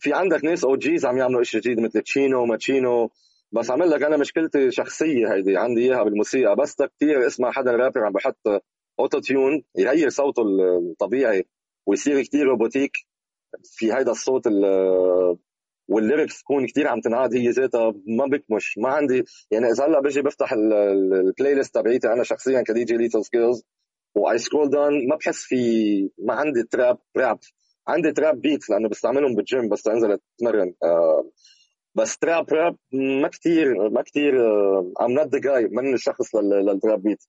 [0.00, 3.10] في عندك ناس أو guys عم يعملوا شيء جديد مثل تشينو ماتشينو.
[3.52, 6.56] بس عم قل لك أنا مشكلتي شخصيه هيدي عندي إياها بالموسيقى.
[6.56, 8.62] بس كثير اسمع حدا رابر عم بحط
[9.00, 11.44] auto-tune يغير صوته الطبيعي
[11.86, 12.92] ويصير كثير robotic.
[13.64, 15.36] في هيدا الصوت ال-
[15.88, 18.78] وال lyrics تكون كتير عم تنعاد هي ذاتها ما بكمش.
[18.78, 23.24] ما عندي يعني إذا هلأ بجي بفتح ال playlist تبعيتي أنا شخصيا ك DJ Lethal
[23.24, 23.64] Skillz
[24.14, 25.56] و I scroll down ما بحس في
[26.18, 27.38] ما عندي trap rap
[27.88, 30.74] عندي trap beats لأنه بستعملهم بالجيم بس أنزل أتمرن.
[30.82, 31.30] آه
[31.94, 34.34] بس trap rap ما كتير ما كتير
[35.00, 37.24] I'm not the guy مني الشخص لل trap beat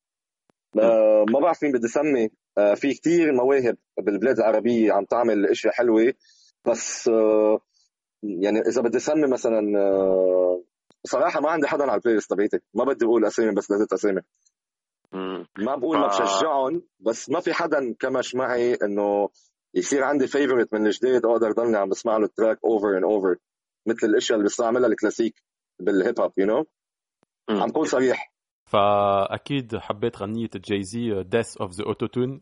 [0.79, 2.29] آه ما بعرف مين بدي سمي.
[2.57, 6.13] آه في كتير مواهب بالبلاد العربية عم تعمل إشياء حلوة.
[6.65, 7.59] بس آه
[8.23, 10.63] يعني إذا بدي سمي مثلا آه
[11.05, 12.59] صراحة ما عندي حدا على ال playlist تبعيتي.
[12.73, 14.21] ما بدي أقول أسامي بس لازم أسامي.
[15.57, 19.29] ما بقول ما بشجعهم بس ما في حدا كمش معي إنه
[19.75, 23.35] يصير عندي favorite من الجديد أقدر ضلني عم بسمع له ال track over and over
[23.87, 25.43] مثل الأشياء اللي بستعملها الكلاسيك
[25.79, 26.65] بالهيب هوب you know
[27.49, 28.33] عم بكون صريح.
[28.65, 30.81] فأكيد حبيت غنية Jay
[31.23, 32.41] Death of the Auto-Tune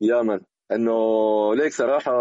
[0.00, 0.40] يا man
[0.72, 0.94] إنه
[1.54, 2.12] ليك صراحة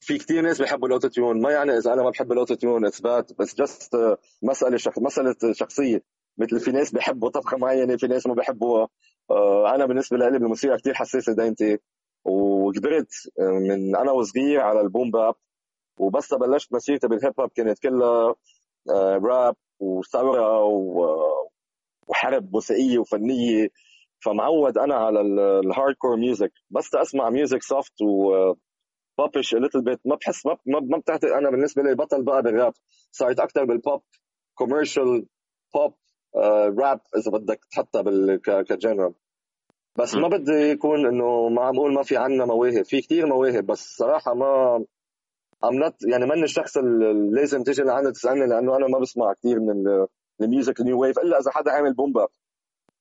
[0.00, 3.32] في كتير ناس بيحبوا ال auto-tune ما يعني إذا أنا ما بحب ال auto-tune اثبات
[3.38, 3.96] بس just
[4.42, 4.98] مسألة شخ...
[4.98, 6.02] مسألة شخصية.
[6.38, 8.88] مثل في ناس بيحبوا طبخة معينة في ناس ما بيحبوها.
[9.74, 11.78] أنا بالنسبة لي بالموسيقى كتير حساسه دايمتي
[12.24, 13.08] وكبرت
[13.38, 15.34] من أنا وصغير على ال boom bap
[15.98, 18.34] وبس بلشت مسيرتي بالهيب هوب كانت كلها
[19.24, 20.64] راب وثورة
[22.08, 23.68] وحرب موسيقية وفنية.
[24.24, 28.32] فمعود أنا على ال hardcore music بس أسمع music soft و
[29.18, 32.72] pop-ish little bit ما بحس ما ما بتعتقد أنا بالنسبة لي بطل بقى بالراب.
[33.12, 34.02] صارت أكثر بال pop
[34.54, 35.26] commercial
[35.74, 35.94] pop
[36.80, 38.02] rap إذا بدك تحطها
[38.62, 39.14] كجنرال.
[39.98, 42.84] بس ما بدي يكون إنه ما عم أقول ما في عنا مواهب.
[42.84, 44.76] في كتير مواهب بس صراحة ما
[45.64, 49.60] I'm not يعني من الشخص اللي لازم تيجي لعنا تسألني لأنه أنا ما بسمع كثير
[49.60, 50.06] من
[50.40, 52.26] ال music ال new wave إلا إذا حدا عامل bomba.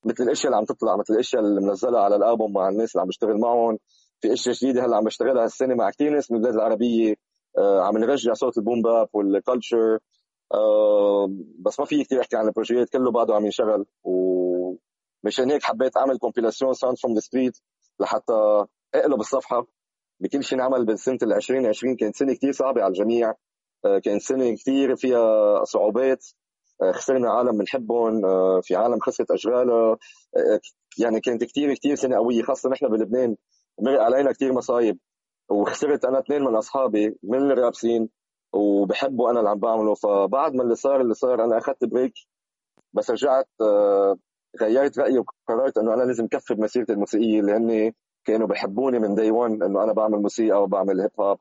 [0.06, 3.08] مثل الأشياء اللي عم تطلع مثل الأشياء اللي منزلها على الألبوم مع الناس اللي عم
[3.08, 3.78] بشتغل معهم.
[4.22, 7.16] في أشياء جديدة هلأ عم بشتغلها هالسنه مع كثير ناس من البلاد العربية
[7.58, 10.00] آه عم نرجع صوت ال boom bap وال culture
[10.54, 11.30] آه
[11.60, 13.86] بس ما في كثير أحكي عن ال projets كله بعده عم ينشغل.
[14.04, 17.58] ومشان هيك حبيت أعمل compilation sound from the street
[18.00, 19.68] لحتى أقلب الصفحة.
[20.20, 23.34] بكل شيء انعمل بسنه ال 2020 كانت سنة كثير صعبة على الجميع.
[23.86, 26.26] آه، كانت سنة كثير فيها صعوبات.
[26.84, 28.26] آه، خسرنا عالم بنحبهم.
[28.26, 29.98] آه، في عالم خسرت اشغالها
[31.00, 33.36] يعني كانت كثير كثير سنة قوية خاصة نحن بلبنان.
[33.82, 35.00] مرق علينا كثير مصايب.
[35.50, 38.10] وخسرت أنا اثنين من أصحابي من الرابسين.
[38.54, 39.96] وبحبوا أنا اللي عم بعمله.
[39.96, 42.14] فبعد ما اللي صار اللي صار أنا اخذت بريك
[42.94, 43.48] بس رجعت
[44.62, 47.94] غيرت رأيي وقررت إنه أنا لازم كفي بمسيرتي الموسيقية اللي هن
[48.26, 51.40] كانوا بحبوني من day 1 إنه أنا بعمل موسيقى وبعمل هيب هوب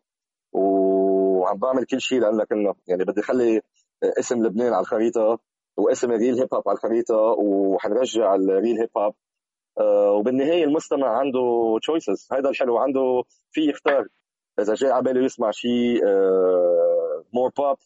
[0.52, 3.61] وعم بعمل كل شيء لنا كلنا يعني بدي اخلي
[4.02, 5.38] اسم لبنان على الخريطة
[5.76, 9.14] واسم ال real hip hop على الخريطة وحنرجع ال real hip hop
[9.80, 11.40] آه وبالنهاية المستمع عنده
[11.82, 14.06] choices هذا الحلو عنده في يختار
[14.61, 16.89] إذا جاي على باله يسمع شيء آه
[17.34, 17.76] more pop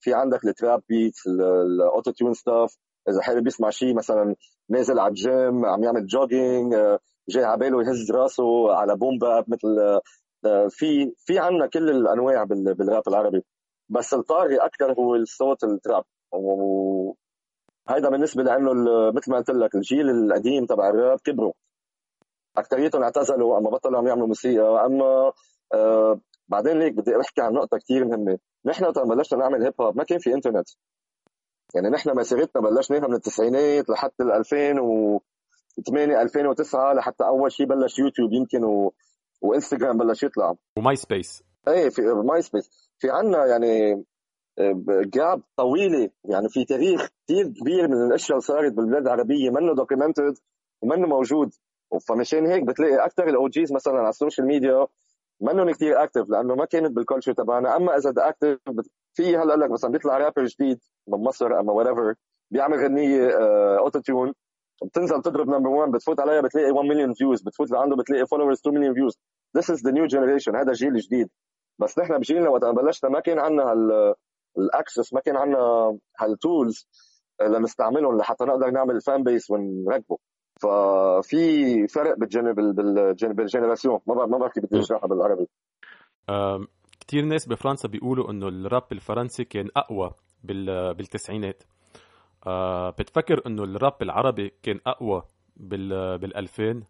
[0.00, 2.76] في عندك ال trap beat ال auto-tune stuff
[3.08, 4.34] إذا حابب يسمع شيء مثلا
[4.68, 6.98] نازل على الجيم عم يعمل jogging آه
[7.28, 10.00] جاي على باله يهز راسه على boom bap مثل
[10.44, 13.44] آه، في في عندنا كل الأنواع بالراب العربي.
[13.88, 16.04] بس الطاغي أكثر هو الصوت ال trap.
[16.32, 18.72] وهيدا بالنسبة لإنه
[19.12, 21.52] مثل ما قلت لك الجيل القديم تبع الراب كبروا.
[22.56, 25.32] اكثريتهم اعتزلوا أما بطلوا عم يعملوا موسيقى اما
[25.74, 28.38] آه بعدين ليك بدي أحكي عن نقطة كثير مهمة.
[28.64, 30.68] نحن وقت بلشنا نعمل هيب هوب ما كان في انترنت
[31.74, 35.20] يعني نحن مسيرتنا بلشناها من التسعينات لحد ال 2000 و
[35.78, 38.92] 2008 2009 لحتى أول شيء بلش يوتيوب يمكن و...
[39.42, 40.54] وإنستغرام بلش يطلع.
[40.78, 44.04] و MySpace إيه في MySpace في عنا يعني
[45.04, 46.10] gap طويلة.
[46.24, 49.50] يعني في تاريخ كثير كبير من الأشياء اللي صارت بالبلاد العربية.
[49.50, 50.34] منه documented
[50.82, 51.50] ومنه موجود.
[52.08, 54.86] فمشان هيك بتلاقي أكثر ال OGs مثلا على ال social media
[55.42, 57.76] منهم كثير active لأنه ما كانت بال culture تبعنا.
[57.76, 58.58] أما إذا بدي active
[59.14, 62.14] في هلأ لك مثلا بيطلع رابر جديد من مصر أما whatever
[62.50, 63.30] بيعمل غنية
[63.78, 64.32] auto-tune
[64.84, 68.78] بتنزل تضرب number 1 بتفوت عليها بتلاقي 1 مليون views بتفوت لعنده بتلاقي followers 2
[68.78, 69.18] مليون views
[69.58, 70.54] This is the new generation.
[70.54, 71.30] هذا جيل جديد.
[71.78, 74.14] بس نحن بجيلنا وقت بلشنا ما كان عندنا هال
[74.58, 76.88] ال access ما كان عندنا هال tools
[77.42, 80.18] لنستعملهم لحتى نقدر نعمل fan base ونركبه.
[80.62, 84.00] ففي فرق بال génération.
[84.06, 85.46] ما ما بعرف كيف بدي اشرحها بالعربي.
[87.00, 90.10] كثير ناس بفرنسا بيقولوا إنه الراب الفرنسي كان أقوى
[90.44, 91.62] بالتسعينات.
[92.46, 95.22] آه بتفكر إنه الراب العربي كان أقوى
[95.56, 96.82] بال بال 2000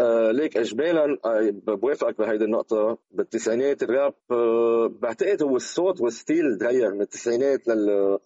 [0.00, 1.18] آه ليك اجمالا
[1.66, 2.98] بوافقك بهيدي النقطة.
[3.10, 8.18] بالتسعينات الراب آه بعتقد هو الصوت وال style تغير من التسعينات لل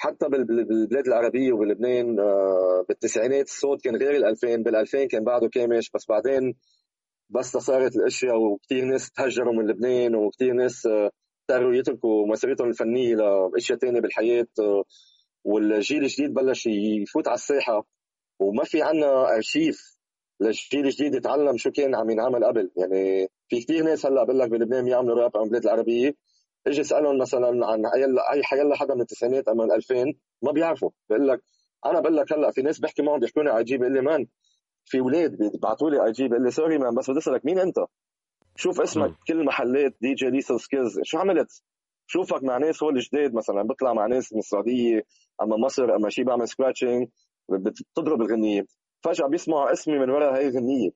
[0.00, 5.48] حتى بالبلاد العربية وبلبنان آه بالتسعينات الصوت كان غير ال 2000 بال 2000 كان بعده
[5.48, 6.54] كامش بس بعدين
[7.30, 11.10] بس صارت الأشياء وكثير ناس تهجروا من لبنان وكثير ناس آه
[11.50, 14.46] اضطروا يتركوا مسيرتهم الفنية لأشياء ثانية بالحياة
[15.44, 17.86] والجيل الجديد بلش يفوت على الساحة.
[18.40, 19.98] وما في عنا أرشيف
[20.40, 22.70] للجيل الجديد يتعلم شو كان عم ينعمل قبل.
[22.76, 26.14] يعني في كثير ناس هلأ بقول لك بلبنان بيعملوا راب أو بالبلاد العربية.
[26.68, 27.82] أجي اسالهم مثلا عن
[28.32, 30.04] أي حيلا حدا من التسعينات أو من 2000
[30.42, 30.90] ما بيعرفوا.
[31.10, 31.42] بقول لك
[31.86, 34.26] أنا بقول لك هلأ في ناس بحكي معهم بيحكوني IG بيقول لي man
[34.84, 37.78] في أولاد بيبعثوا لي IG بيقول لي sorry man بس بدي أسألك مين أنت؟
[38.56, 41.62] شوف اسمك كل محلات DJ Lethal Skillz شو عملت؟
[42.06, 45.02] شوفك مع ناس هول جداد مثلا بطلع مع ناس من السعودية
[45.42, 47.08] أما مصر أما شيء بعمل scratching
[47.48, 48.66] بتضرب الغنية.
[49.04, 50.90] فجأة بيسمعوا اسمي من وراء هاي الغنية.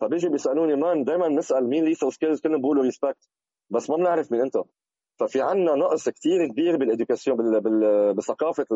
[0.00, 3.28] فبيجي بيسألوني man دائما نسأل مين Lethal Skillz كلهم بيقولوا respect
[3.70, 4.56] بس ما بنعرف مين أنت.
[5.20, 7.60] ففي عنا نقص كتير كبير بال éducation بال...
[7.60, 8.14] بال...
[8.14, 8.66] بثقافة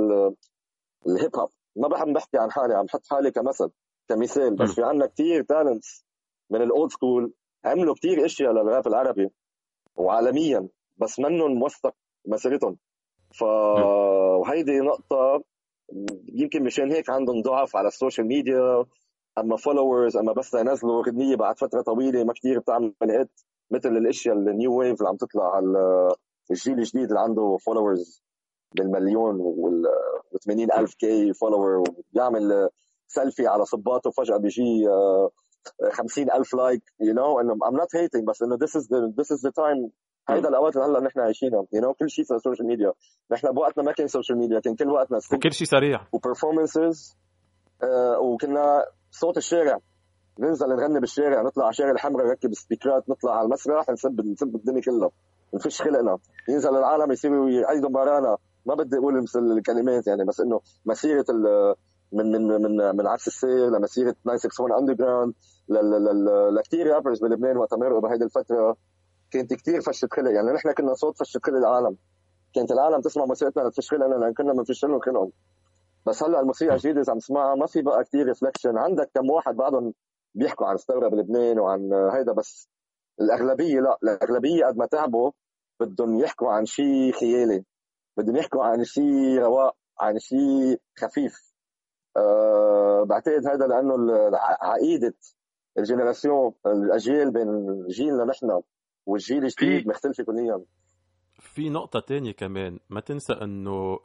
[1.06, 1.48] الهيب هوب.
[1.76, 3.70] ما بحب بحكي عن حالي عم حط حالي كمثل
[4.08, 6.04] كمثال بس في عنا كتير talents
[6.50, 7.32] من ال old school
[7.64, 9.30] عملوا كتير إشياء للراب العربي
[9.96, 11.94] وعالميا بس منهم موثق
[12.26, 12.76] مسيرتهم
[13.38, 15.42] ف وهيدي نقطة
[16.34, 18.84] يمكن مشان هيك عندهم ضعف على ال social media.
[19.38, 23.30] أما followers أما بس ينزلوا أغنية بعد فترة طويلة ما كتير بتعمل hit
[23.70, 26.08] مثل الإشياء ال new wave اللي عم تطلع على
[26.50, 28.22] الجيل الجديد اللي عنده followers
[28.74, 29.82] بالمليون وال
[30.44, 32.68] 80 ألف K follower وبيعمل
[33.06, 34.88] سيلفي على صباطه فجأة بيجي
[35.92, 39.40] 50 ألف like you know إنه I'm not hating بس إنه is the this is
[39.42, 39.90] the time.
[40.28, 42.92] هيدا الأوقات اللي هلأ نحن عايشينها you know كل شيء صار social media
[43.30, 46.06] نحن بوقتنا ما كان social media كان كل وقتنا وكل شيء سريع.
[46.12, 47.16] و performances
[47.82, 49.80] آه وكنا صوت الشارع.
[50.38, 54.80] ننزل نغني بالشارع نطلع على الشارع الحمراء نركب سبيكرات نطلع على المسرح نسب نسب الدنيا
[54.80, 55.10] كلها.
[55.56, 60.60] نفش خلقنا ينزل العالم يصيروا يعيدوا ورانا ما بدي أقول مثل الكلمات يعني بس إنه
[60.84, 61.24] مسيرة
[62.12, 65.34] من من من من عكس السير لمسيرة 961 Underground
[66.58, 68.76] لكثير rappers بلبنان وقت مرقوا بهيدي الفترة.
[69.30, 70.52] كانت كثير فشة خلق يعني.
[70.52, 71.96] نحن كنا صوت فشة خلق العالم.
[72.54, 75.30] كانت العالم تسمع موسيقتنا لتفش خلقنا لأن كنا بنفش لهم خلقهم
[76.06, 77.54] بس هلأ الموسيقى الجديده إذا عم تسمعها.
[77.54, 79.94] ما في بقى كثير reflection عندك كم واحد بعدهم
[80.34, 82.68] بيحكوا عن الثورة بلبنان وعن هيدا بس
[83.20, 83.98] الأغلبية لأ.
[84.02, 85.30] الأغلبية قد ما تعبوا
[85.80, 87.64] بدهم يحكوا عن شيء خيالي
[88.16, 91.34] بدهم يحكوا عن شيء رواق عن شيء خفيف.
[92.16, 93.94] أه بعتقد هذا لأنه
[94.62, 95.14] عقيدة
[95.78, 97.46] ال génération الأجيال بين
[97.88, 98.62] جيلنا نحن
[99.06, 100.64] والجيل الجديد مختلفة كليا.
[101.40, 102.78] في نقطة تانية كمان.
[102.90, 103.98] ما تنسى إنه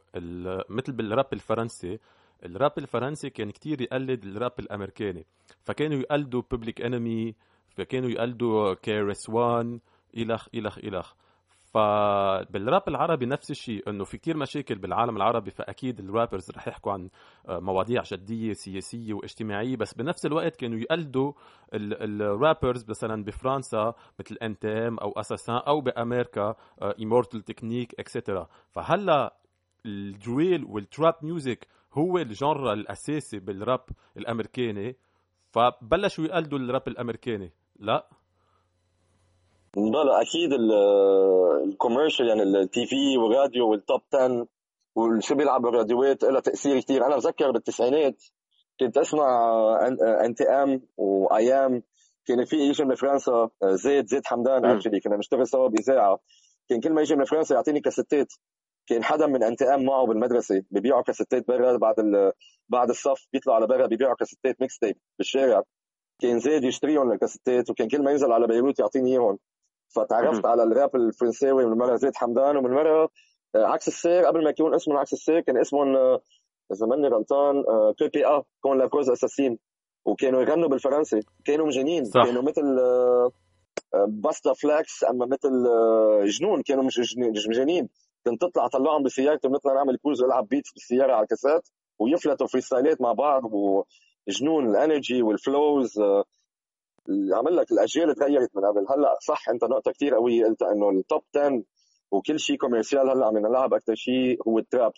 [0.68, 1.98] مثل بالراب الفرنسي
[2.44, 5.26] الراب الفرنسي كان كتير يقلد الراب الأمريكاني.
[5.62, 7.34] فكانوا يقلدوا ببليك انمي
[7.68, 9.80] فكانوا يقلدوا كيرس وان
[10.16, 11.14] الخ الخ إلخ.
[11.74, 17.10] فبالراب العربي نفس الشيء إنه في كتير مشاكل بالعالم العربي فأكيد الرابرز رح يحكوا عن
[17.48, 21.32] مواضيع جديه سياسية واجتماعية بس بنفس الوقت كانوا يقلدوا
[21.74, 29.36] الرابرز مثلا بفرنسا مثل NTM أو Assassin أو بأمريكا Immortal Technique etcetera فهلأ
[29.86, 33.84] ال drill وال trap music هو ال genre الأساسي بالراب
[34.16, 34.96] الأمريكاني
[35.50, 37.52] فبلشوا يقلدوا الراب الأمريكاني.
[37.76, 38.08] لا.
[39.76, 40.52] لا أكيد
[41.64, 44.46] ال commercial يعني ال TV والراديو وال top 10
[44.96, 48.22] وشو بيلعب بالراديوات لها تأثير كثير أنا بتذكر بالتسعينات
[48.80, 49.50] كنت أسمع
[50.24, 51.82] NTM و IAM
[52.26, 56.18] كان في يجي من فرنسا زيد زيد حمدان actually كنا بنشتغل سوا بإذاعة.
[56.68, 58.32] كان كل ما يجي من فرنسا يعطيني كاسيتات.
[58.86, 61.94] كان حدا من NTM معه بالمدرسة ببيعوا كاسيتات برا بعد
[62.68, 65.62] بعد الصف بيطلعوا على برا ببيعوا كاسيتات mixtape بالشارع.
[66.20, 69.38] كان زيد يشتريهم الكاسيتات وكان كل ما ينزل على بيروت يعطيني إياهم.
[69.94, 73.08] فتعرفت على الراب الفرنساوي من ورا زيد حمدان ومن ورا
[73.54, 74.24] آه، عكس السير.
[74.24, 76.20] قبل ما يكون اسمه عكس السير كان اسمهم آه،
[76.72, 77.64] اذا ماني غلطان
[77.98, 79.58] كي بي ا كون لا كوز أساسين.
[80.04, 81.20] وكانوا يغنوا بالفرنسي.
[81.44, 82.04] كانوا مجانين.
[82.04, 82.24] صح.
[82.24, 82.62] كانوا مثل
[84.08, 85.50] باستا فلاكس أما مثل
[86.28, 86.62] جنون.
[86.62, 87.88] كانوا مش مش مجانين.
[88.26, 91.68] كنت تطلع طلعهم بسيارتي ونطلع نعمل كروز والعب بيتس بالسيارة على الكاسات
[91.98, 93.42] ويفلتوا فريستايلات مع بعض.
[94.28, 96.00] وجنون الانرجي والفلوز
[97.32, 98.86] عمل لك الأجيال تغيرت من قبل.
[98.90, 101.62] هلأ صح أنت نقطة كثير قوية قلت إنه التوب 10
[102.12, 104.92] وكل شيء commercial هلأ عم نلعب أكثر شيء هو ال trap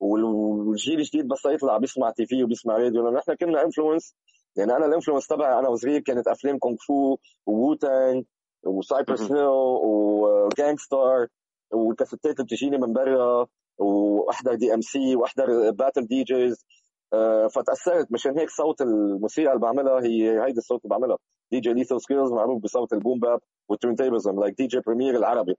[0.00, 4.14] والجيل الجديد بس يطلع بيسمع TV وبيسمع راديو لأنه نحن كنا influence
[4.56, 7.16] يعني أنا ال influence تبعي أنا وصغير كانت أفلام كونغ فو
[7.46, 8.24] Wu-Tang
[8.66, 11.26] وسايبر سنو و Gang Starr
[11.72, 13.46] والكاسيتات اللي بتجيني من برا
[13.78, 16.66] وأحضر DMC وأحضر battle DJs
[17.54, 18.12] فتأثرت.
[18.12, 21.18] مشان هيك صوت الموسيقى اللي بعملها هي هيدي الصوت اللي بعملها.
[21.52, 25.56] DJ Lethal Skillz معروف بصوت ال boom bap وال turntablism like DJ Premier العربي.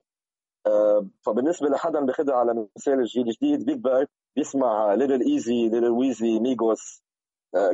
[0.67, 7.03] آه، فبالنسبة لحدا بياخذها على مثال الجيل الجديد بيكبر بيسمع Lil Uzi Lil Weezy Migos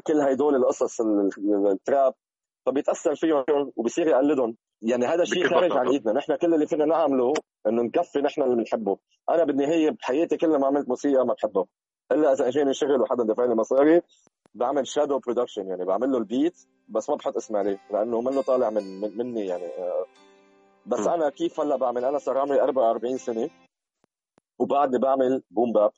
[0.08, 1.02] كل هدول القصص
[1.72, 2.14] ال trap.
[2.66, 4.58] فبيتأثر فيهم وبصير يقلدهم.
[4.82, 5.72] يعني هذا شيء خارج.
[5.72, 6.14] عن إيدنا.
[6.14, 7.34] نحن كل اللي فينا نعمله
[7.68, 8.98] إنه نكفي نحن اللي بنحبه.
[9.30, 11.66] أنا بالنهايه بحياتي كلها ما عملت موسيقى ما بحبها
[12.12, 14.01] الا اذا اجاني شغل وحدا دفع لي مصاري
[14.53, 18.41] بعمل shadow production يعني بعمل له ال beat بس ما بحط اسمي عليه لأنه منه
[18.41, 20.05] طالع من, من مني يعني آه،
[20.86, 21.07] بس.
[21.07, 23.49] أنا كيف هلأ بعمل؟ أنا صار عمري 44 سنة
[24.59, 25.91] وبعدني بعمل boom bap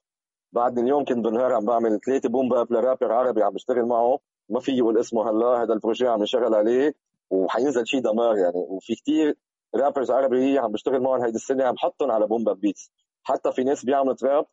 [0.51, 4.19] بعدني اليوم كنت بالنهار عم بعمل ثلاثة boom bap لرابر عربي عم بشتغل معه.
[4.49, 6.93] ما في يقول اسمه هلأ هذا ال projet عم نشتغل عليه
[7.29, 8.65] وحينزل شيء دمار يعني.
[8.69, 9.35] وفي كتير
[9.75, 12.91] rappers عربي عم بشتغل معهم هيدي السنة عم بحطهم على boom bap beats
[13.23, 14.45] حتى في ناس بيعملوا trap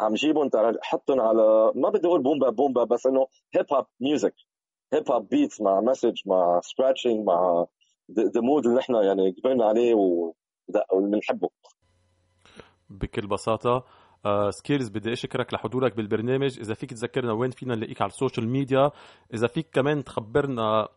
[0.00, 0.50] عم جيبهم
[0.82, 4.34] حطهم على ما بدي أقول boom bap boom bap بس إنه hip hop music
[4.92, 7.66] hip hop beats مع message مع scratching مع
[8.12, 9.94] the mood اللي نحن يعني كبرنا عليه
[10.92, 11.48] وبنحبه.
[12.90, 13.84] بكل بساطة
[14.24, 16.58] آه Skillz بدي أشكرك لحضورك بالبرنامج.
[16.58, 18.90] إذا فيك تذكرنا وين فينا نلاقيك على ال social media
[19.34, 20.88] إذا فيك كمان تخبرنا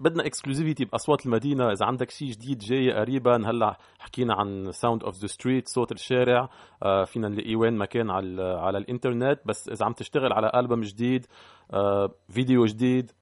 [0.00, 1.72] بدنا exclusivité بأصوات المدينة.
[1.72, 6.48] إذا عندك شيء جديد جاي قريبا هلأ حكينا عن Sound of the Street صوت الشارع.
[6.82, 9.40] آه فينا نلاقيه وين ما كان على على الإنترنت.
[9.46, 11.26] بس إذا عم تشتغل على ألبوم جديد
[11.72, 13.12] آه فيديو جديد.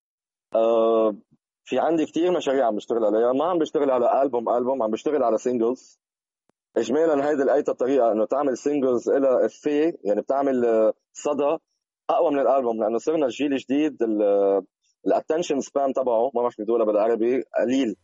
[0.55, 1.15] آه
[1.65, 3.33] في عندي كتير مشاريع عم بشتغل عليها.
[3.33, 5.99] ما عم بشتغل على ألبوم ألبوم عم بشتغل على singles
[6.77, 11.57] اجمالا هيدي لقيت الطريقة إنه تعمل singles لها effet يعني بتعمل آه، صدى
[12.11, 12.83] أقوى من الألبوم.
[12.83, 13.97] لأنه صرنا الجيل الجديد
[15.07, 17.97] ال attention span تبعه ما بعرف بيقولولها بالعربي قليل.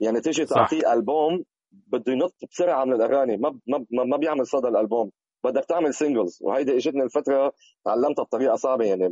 [0.00, 0.44] يعني تيجي.
[0.44, 5.10] تعطيه ألبوم بده ينط بسرعة من الأغاني ما ما ما ما بيعمل صدى الألبوم.
[5.44, 7.52] بدك تعمل singles وهيدي إجتني الفترة
[7.84, 9.10] تعلمتها بطريقة صعبة يعني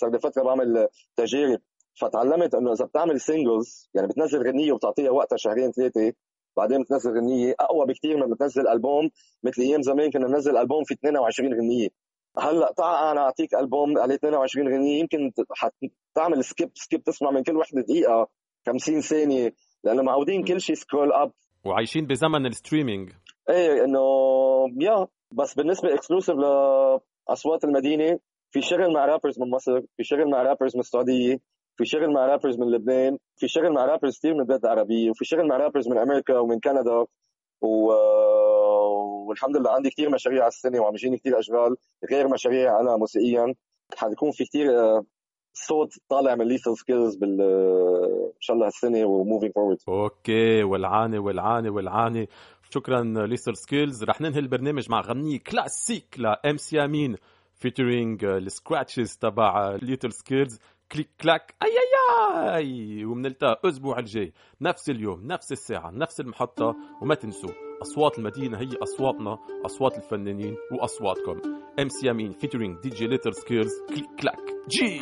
[0.00, 1.60] صار لي فترة بعمل تجارب.
[2.00, 6.12] فتعلمت إنه إذا بتعمل singles يعني بتنزل غنية وبتعطيها وقتها شهرين ثلاثة
[6.56, 9.10] بعدين بتنزل غنية أقوى بكثير من بتنزل ألبوم.
[9.44, 11.88] مثل أيام زمان كنا ننزل ألبوم في 22 غنية.
[12.38, 15.32] هلأ تعال أنا أعطيك ألبوم عليه 22 غنيه يمكن
[16.14, 18.28] تعمل skip skip تسمع من كل وحده دقيقة
[18.66, 19.54] 50 ثانية
[19.84, 21.32] لأنه معودين كل شيء scroll up
[21.64, 23.10] وعايشين بزمن ال streaming.
[23.50, 24.00] إيه إنه
[24.80, 28.18] يا بس بالنسبة exclusive لأصوات المدينة
[28.50, 31.38] في شغل مع rappers من مصر في شغل مع rappers من السعودية
[31.76, 35.24] في شغل مع rappers من لبنان في شغل مع rappers كثير من البلاد العربية وفي
[35.24, 37.06] شغل مع rappers من أمريكا ومن كندا
[37.60, 37.92] و...
[39.32, 41.76] والحمد لله عندي كثير مشاريع على السنة وعم يجيني كثير أشغال
[42.10, 43.54] غير مشاريع أنا موسيقيا.
[43.96, 45.04] حيكون في كثير آه،
[45.54, 50.62] صوت طالع من Lethal Skillz بال آه، إن شاء الله هالسنة و moving forward okay
[50.62, 52.28] والعاني والعاني والعاني.
[52.70, 57.16] شكرا ل Lethal Skillz رح ننهي البرنامج مع غنية كلاسيك ل MC أمين
[57.54, 60.58] featuring ال scratches تبع Lethal Skillz
[60.92, 67.14] click clack اي اي اي وبنلتقى الأسبوع الجاي نفس اليوم نفس الساعة نفس المحطة وما
[67.14, 67.50] تنسوا
[67.82, 71.40] أصوات المدينة هي أصواتنا أصوات الفنانين وأصواتكم.
[71.80, 75.00] MC أمين featuring DJ Lethal Skillz click clack جي.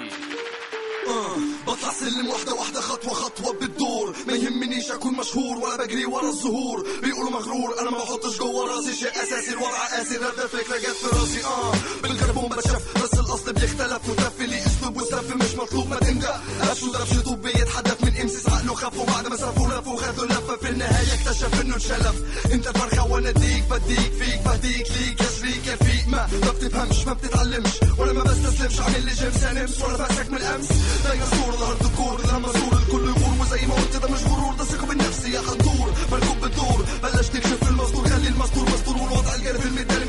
[1.09, 1.37] آه،
[1.67, 6.83] بطلع سلم واحدة واحدة خطوة خطوة بتدور ما يهمنيش أكون مشهور ولا بجري ورا الظهور
[7.03, 9.53] بيقولوا مغرور أنا ما بحطش جوه راسي شيء أساسي.
[9.53, 11.45] الوضع قاسي هذا فكرة جت في راسي.
[11.47, 11.73] آه
[12.03, 14.59] بالكربون بتشاف بس الأصل بيختلف وتف لي
[14.91, 19.27] اسلوب وسف مش مطلوب ما تندق قفش ودفش طوب بيتحدف من امسيس عقله خف وبعد
[19.29, 20.57] ما سرفوا لفوا وخدوا لفة.
[20.57, 22.15] في النهاية اكتشف إنه اتشلف
[22.53, 27.07] أنت الفرخة وأنا اديك بديك فيك بهديك ليك يا شريك يا فيك ما ما بتفهمش
[27.07, 27.71] ما بتتعلمش.
[27.99, 28.81] ولا ما بستسلمش.
[28.81, 30.69] عامل لي جيم سانمس ولا بأسك من الامس
[31.05, 32.21] دايما صورة ظهر دكور.
[32.33, 35.93] لما صور الكل يغور وزي ما قلت ده مش غرور ده ثقة بالنفس يا خنطور
[36.13, 36.85] مركوب بالدور.
[37.03, 40.05] بلش تكشف المستور خلي المستور مستور والوضع الجاري في المثالي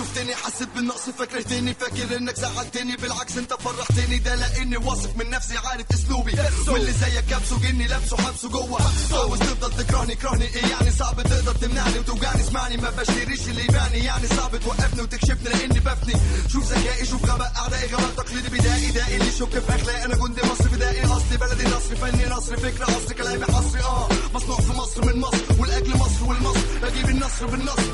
[0.00, 2.96] شفتني حسيت بالنقص فكرتني فاكر إنك زعلتني.
[2.96, 4.18] بالعكس أنت فرحتني.
[4.18, 6.32] ده لأني واثق من نفسي عارف أسلوبي.
[6.68, 8.80] واللي زيك كبسه جني لابسه حبسه جوه.
[9.12, 12.40] عاوز تفضل تكرهني كرهني إيه يعني؟ صعب تقدر تمنعني وتوجعني.
[12.40, 16.14] اسمعني ما بشتريش اللي يباني يعني صعب توقفني وتكشفني لأني بفني.
[16.48, 18.48] شوف ذكائي شوف غباء أعدائي غباء تقليدي.
[18.48, 20.04] بدائي دائي اللي يشك في أخلاقي.
[20.04, 21.36] أنا جندي مصري بدائي أصلي.
[21.36, 23.82] بلدي نصري فني نصري فكرة عصري كلامي حصري.
[23.82, 25.44] آه مصنوع في مصر من مصر.
[25.58, 26.60] والاجل مصر والمصر.
[26.82, 27.90] بجيب النصر بالنصر.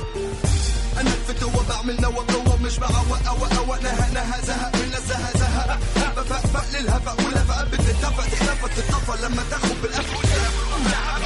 [1.01, 5.78] أنا الفتوة بعمل نوى قوة مش بعوق أوى أوى نهى نهى زهق من الزهق زهق.
[6.16, 11.26] بفق للهفق والهفق بتتفق تختفى تتطفى لما تاخد بالقفا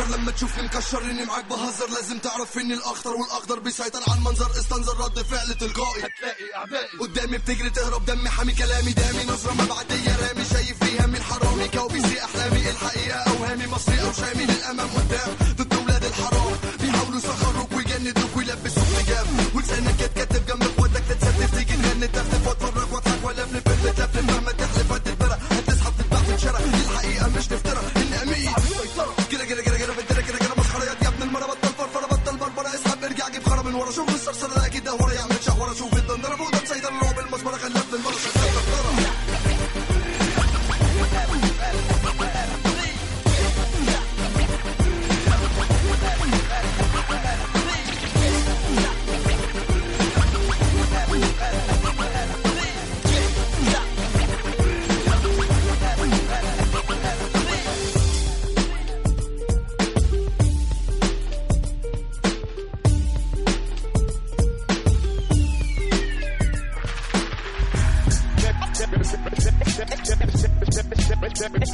[0.00, 4.18] اوعى تفكر لما تشوفني مكشر اني معاك بهزر لازم تعرف إني الأخطر والاخضر بيسيطر على
[4.18, 4.50] المنظر.
[4.50, 6.02] استنظر رد فعل تلقائي.
[6.02, 9.24] هتلاقي اعدائي قدامي بتجري تهرب دمي حامي كلامي دامي.
[9.24, 11.68] نظرة مبعدية رامي شايف فيها من حرامي.
[11.68, 15.36] كوابيسي أحلامي الحقيقة اوهامي مصري أو شامي للأمام قدام.
[15.56, 16.52] ضد ولاد الحرام.
[16.80, 19.26] بيحاولوا يسخروك ويجندوك ويلبسوك حجاب.
[19.54, 22.39] ولسانك يتكتف جنبك ودك تتستف تيجي تغني تفتف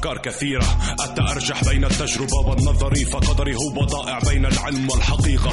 [0.00, 0.78] الأفكار كثيرة.
[1.04, 5.50] التأرجح بين التجربة والنظري فقدري هو ضائع بين العلم والحقيقة.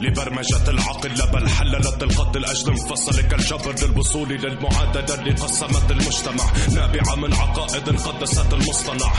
[0.00, 6.44] لبرمجة العقل لا بل حللت الخط الأجل مفصل كالجبر للوصول للمعادلة اللي قسمت المجتمع.
[6.74, 9.12] نابعة من عقائد قدست المصطنع.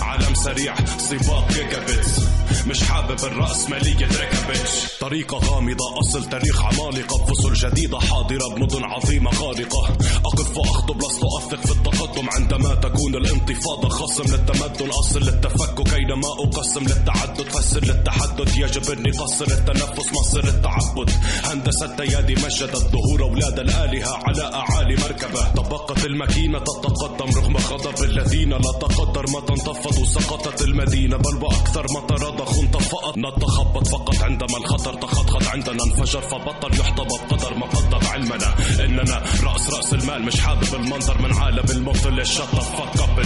[0.00, 2.20] عالم سريع سباق gigabytes
[2.66, 7.24] مش حابب الرأسمالية ركبتش طريقة غامضة أصل تاريخ عمالقة.
[7.24, 12.28] فصول جديدة حاضرة بمدن عظيمة غارقة أقف وأخطب لست أثق في التقدم.
[12.30, 15.94] عندما تكون الانتفاضة خصم للتمدن أصل للتفكك.
[15.94, 21.10] أينما أقسم للتعدد فسر للتحدث يجب أني قصر التنفس مصر التعبد
[21.44, 25.52] هندسة يدي مجدت ظهور أولاد الآلهة على أعالي مركبة.
[25.52, 29.24] طبقت الماكينة تتقدم رغم غضب الذين لا تقدر.
[29.28, 35.84] متى انتفضوا سقطت المدينة بل وأكثر متى رضخ انطفأت نتخبط فقط عندما الخطر تخطخط عندنا
[35.84, 38.54] انفجر فبطل يحتضى بقدر ما قدر علمنا.
[38.84, 41.22] إننا رأس رأس المال مش حابب المنظر.
[41.22, 43.20] من عالم الموت اللي شطر فك اب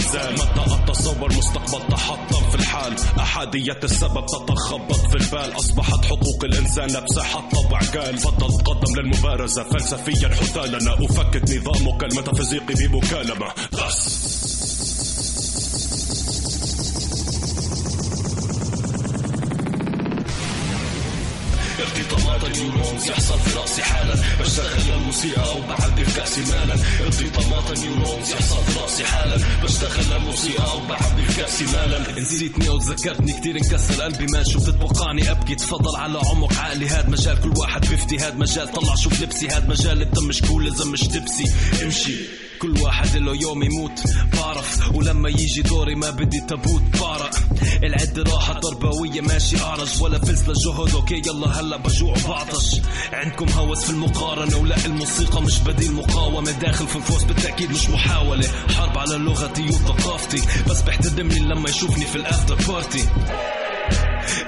[0.57, 2.95] متى أتصور مستقبل تحطم في الحال.
[3.19, 5.59] أحادية السبب تتخبط في البال.
[5.59, 8.17] أصبحت حقوق الإنسان لبسحة طبع قال.
[8.17, 13.47] فضل تقدم للمبارزة فلسفيا حثالنا أفكك نظامك الميتافيزيقي بمكالمة.
[13.73, 14.48] بس.
[22.61, 24.15] ال neurons يحصل في رأسي حالا.
[24.41, 29.37] بشتغل الموسيقى أو بعبي في كاسي مالا ارتطامات ال neurons يحصل في رأسي حالا.
[29.63, 35.31] بشتغل الموسيقى أو بعبي في كاسي مالا نسيتني وتذكرتني كتير انكسر قلبي ما شو بتتوقعني
[35.31, 36.87] أبكي تفضل على عمق عقلي.
[36.87, 39.47] هاد مجال كل واحد بيفتي هاد مجال طلع شوف لبسي.
[39.47, 41.53] هاد مجال الدم مش cool لازم مش تبسي
[41.83, 42.15] امشي.
[42.61, 43.99] كل واحد له يوم يموت.
[44.33, 47.29] بعرف ولما يجي دوري ما بدي تابوت بعرق
[47.83, 52.81] العد راحة تربوية ماشي أعرج ولا فلس للجهد okay يلا هلا بجوع وبعطش
[53.13, 56.51] عندكم هوس في المقارنة ولا الموسيقى مش بديل مقاومة.
[56.51, 58.47] داخل في نفوس بالتأكيد مش محاولة.
[58.77, 60.41] حرب على لغتي وثقافتي.
[60.69, 63.05] بس بيحترمني لما يشوفني في ال after party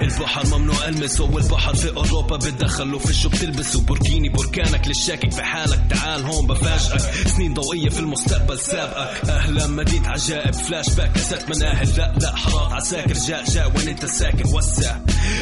[0.01, 5.82] البحر ممنوع المسه والبحر في أوروبا بتدخلوا في شو بتلبسوا بوركيني بركانك للشاكك في حالك
[5.89, 7.27] تعال هون بفاجئك.
[7.27, 9.29] سنين ضوئية في المستقبل سابقك.
[9.29, 14.05] أهلا مدينة عجائب فلاش باك كاسات مناهل لا لا حارات عساكر جاء جاء وين أنت
[14.05, 14.97] ساكن؟ وسع.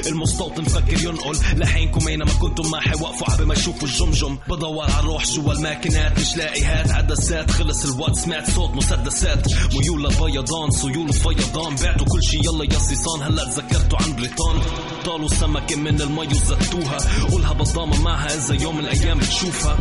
[0.08, 1.38] المستوطن فكر ينقل.
[1.58, 4.38] لحينكم أينما كنتم ما حيوقفوا عبي ما يشوفوا الجمجم.
[4.50, 7.52] بدور على الروح جوا الماكينات مش لاقي هات عدسات.
[7.52, 9.48] خلص الوقت سمعت صوت مسدسات.
[9.74, 14.62] ميول لبيضان سيول فيضان بعتوا كل شي يلا يا صيصان هلا تذكرتوا عن بريطان
[15.06, 16.98] طالوا سمكة من المي وزتوها
[17.32, 19.78] قولها بضامة معها إذا يوم من الأيام بتشوفها.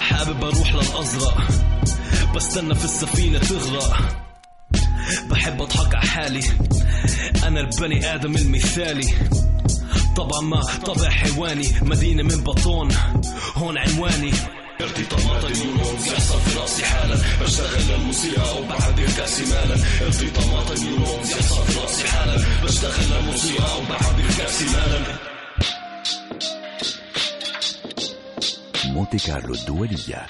[0.00, 1.48] حابب أروح للأزرق.
[2.34, 3.96] بستنى في السفينة تغرق.
[5.30, 6.42] بحب أضحك على حالي.
[7.44, 9.14] أنا البني آدم المثالي.
[10.16, 11.68] طبعا ما طبع حيواني.
[11.82, 12.88] مدينة من بطون.
[13.54, 14.32] هون عنواني.
[14.80, 17.16] ارتطامات ال neurons يحصل في رأسي حالا.
[17.42, 18.62] بشتغل الموسيقى
[18.96, 19.76] في كاسي مالا.
[20.06, 22.36] ارتطامات ال neurons يحصل في رأسي حالا.
[22.64, 23.82] بشتغل الموسيقى
[24.16, 25.18] في كاسي مالا.
[28.84, 30.26] مونتي كارلو الدولية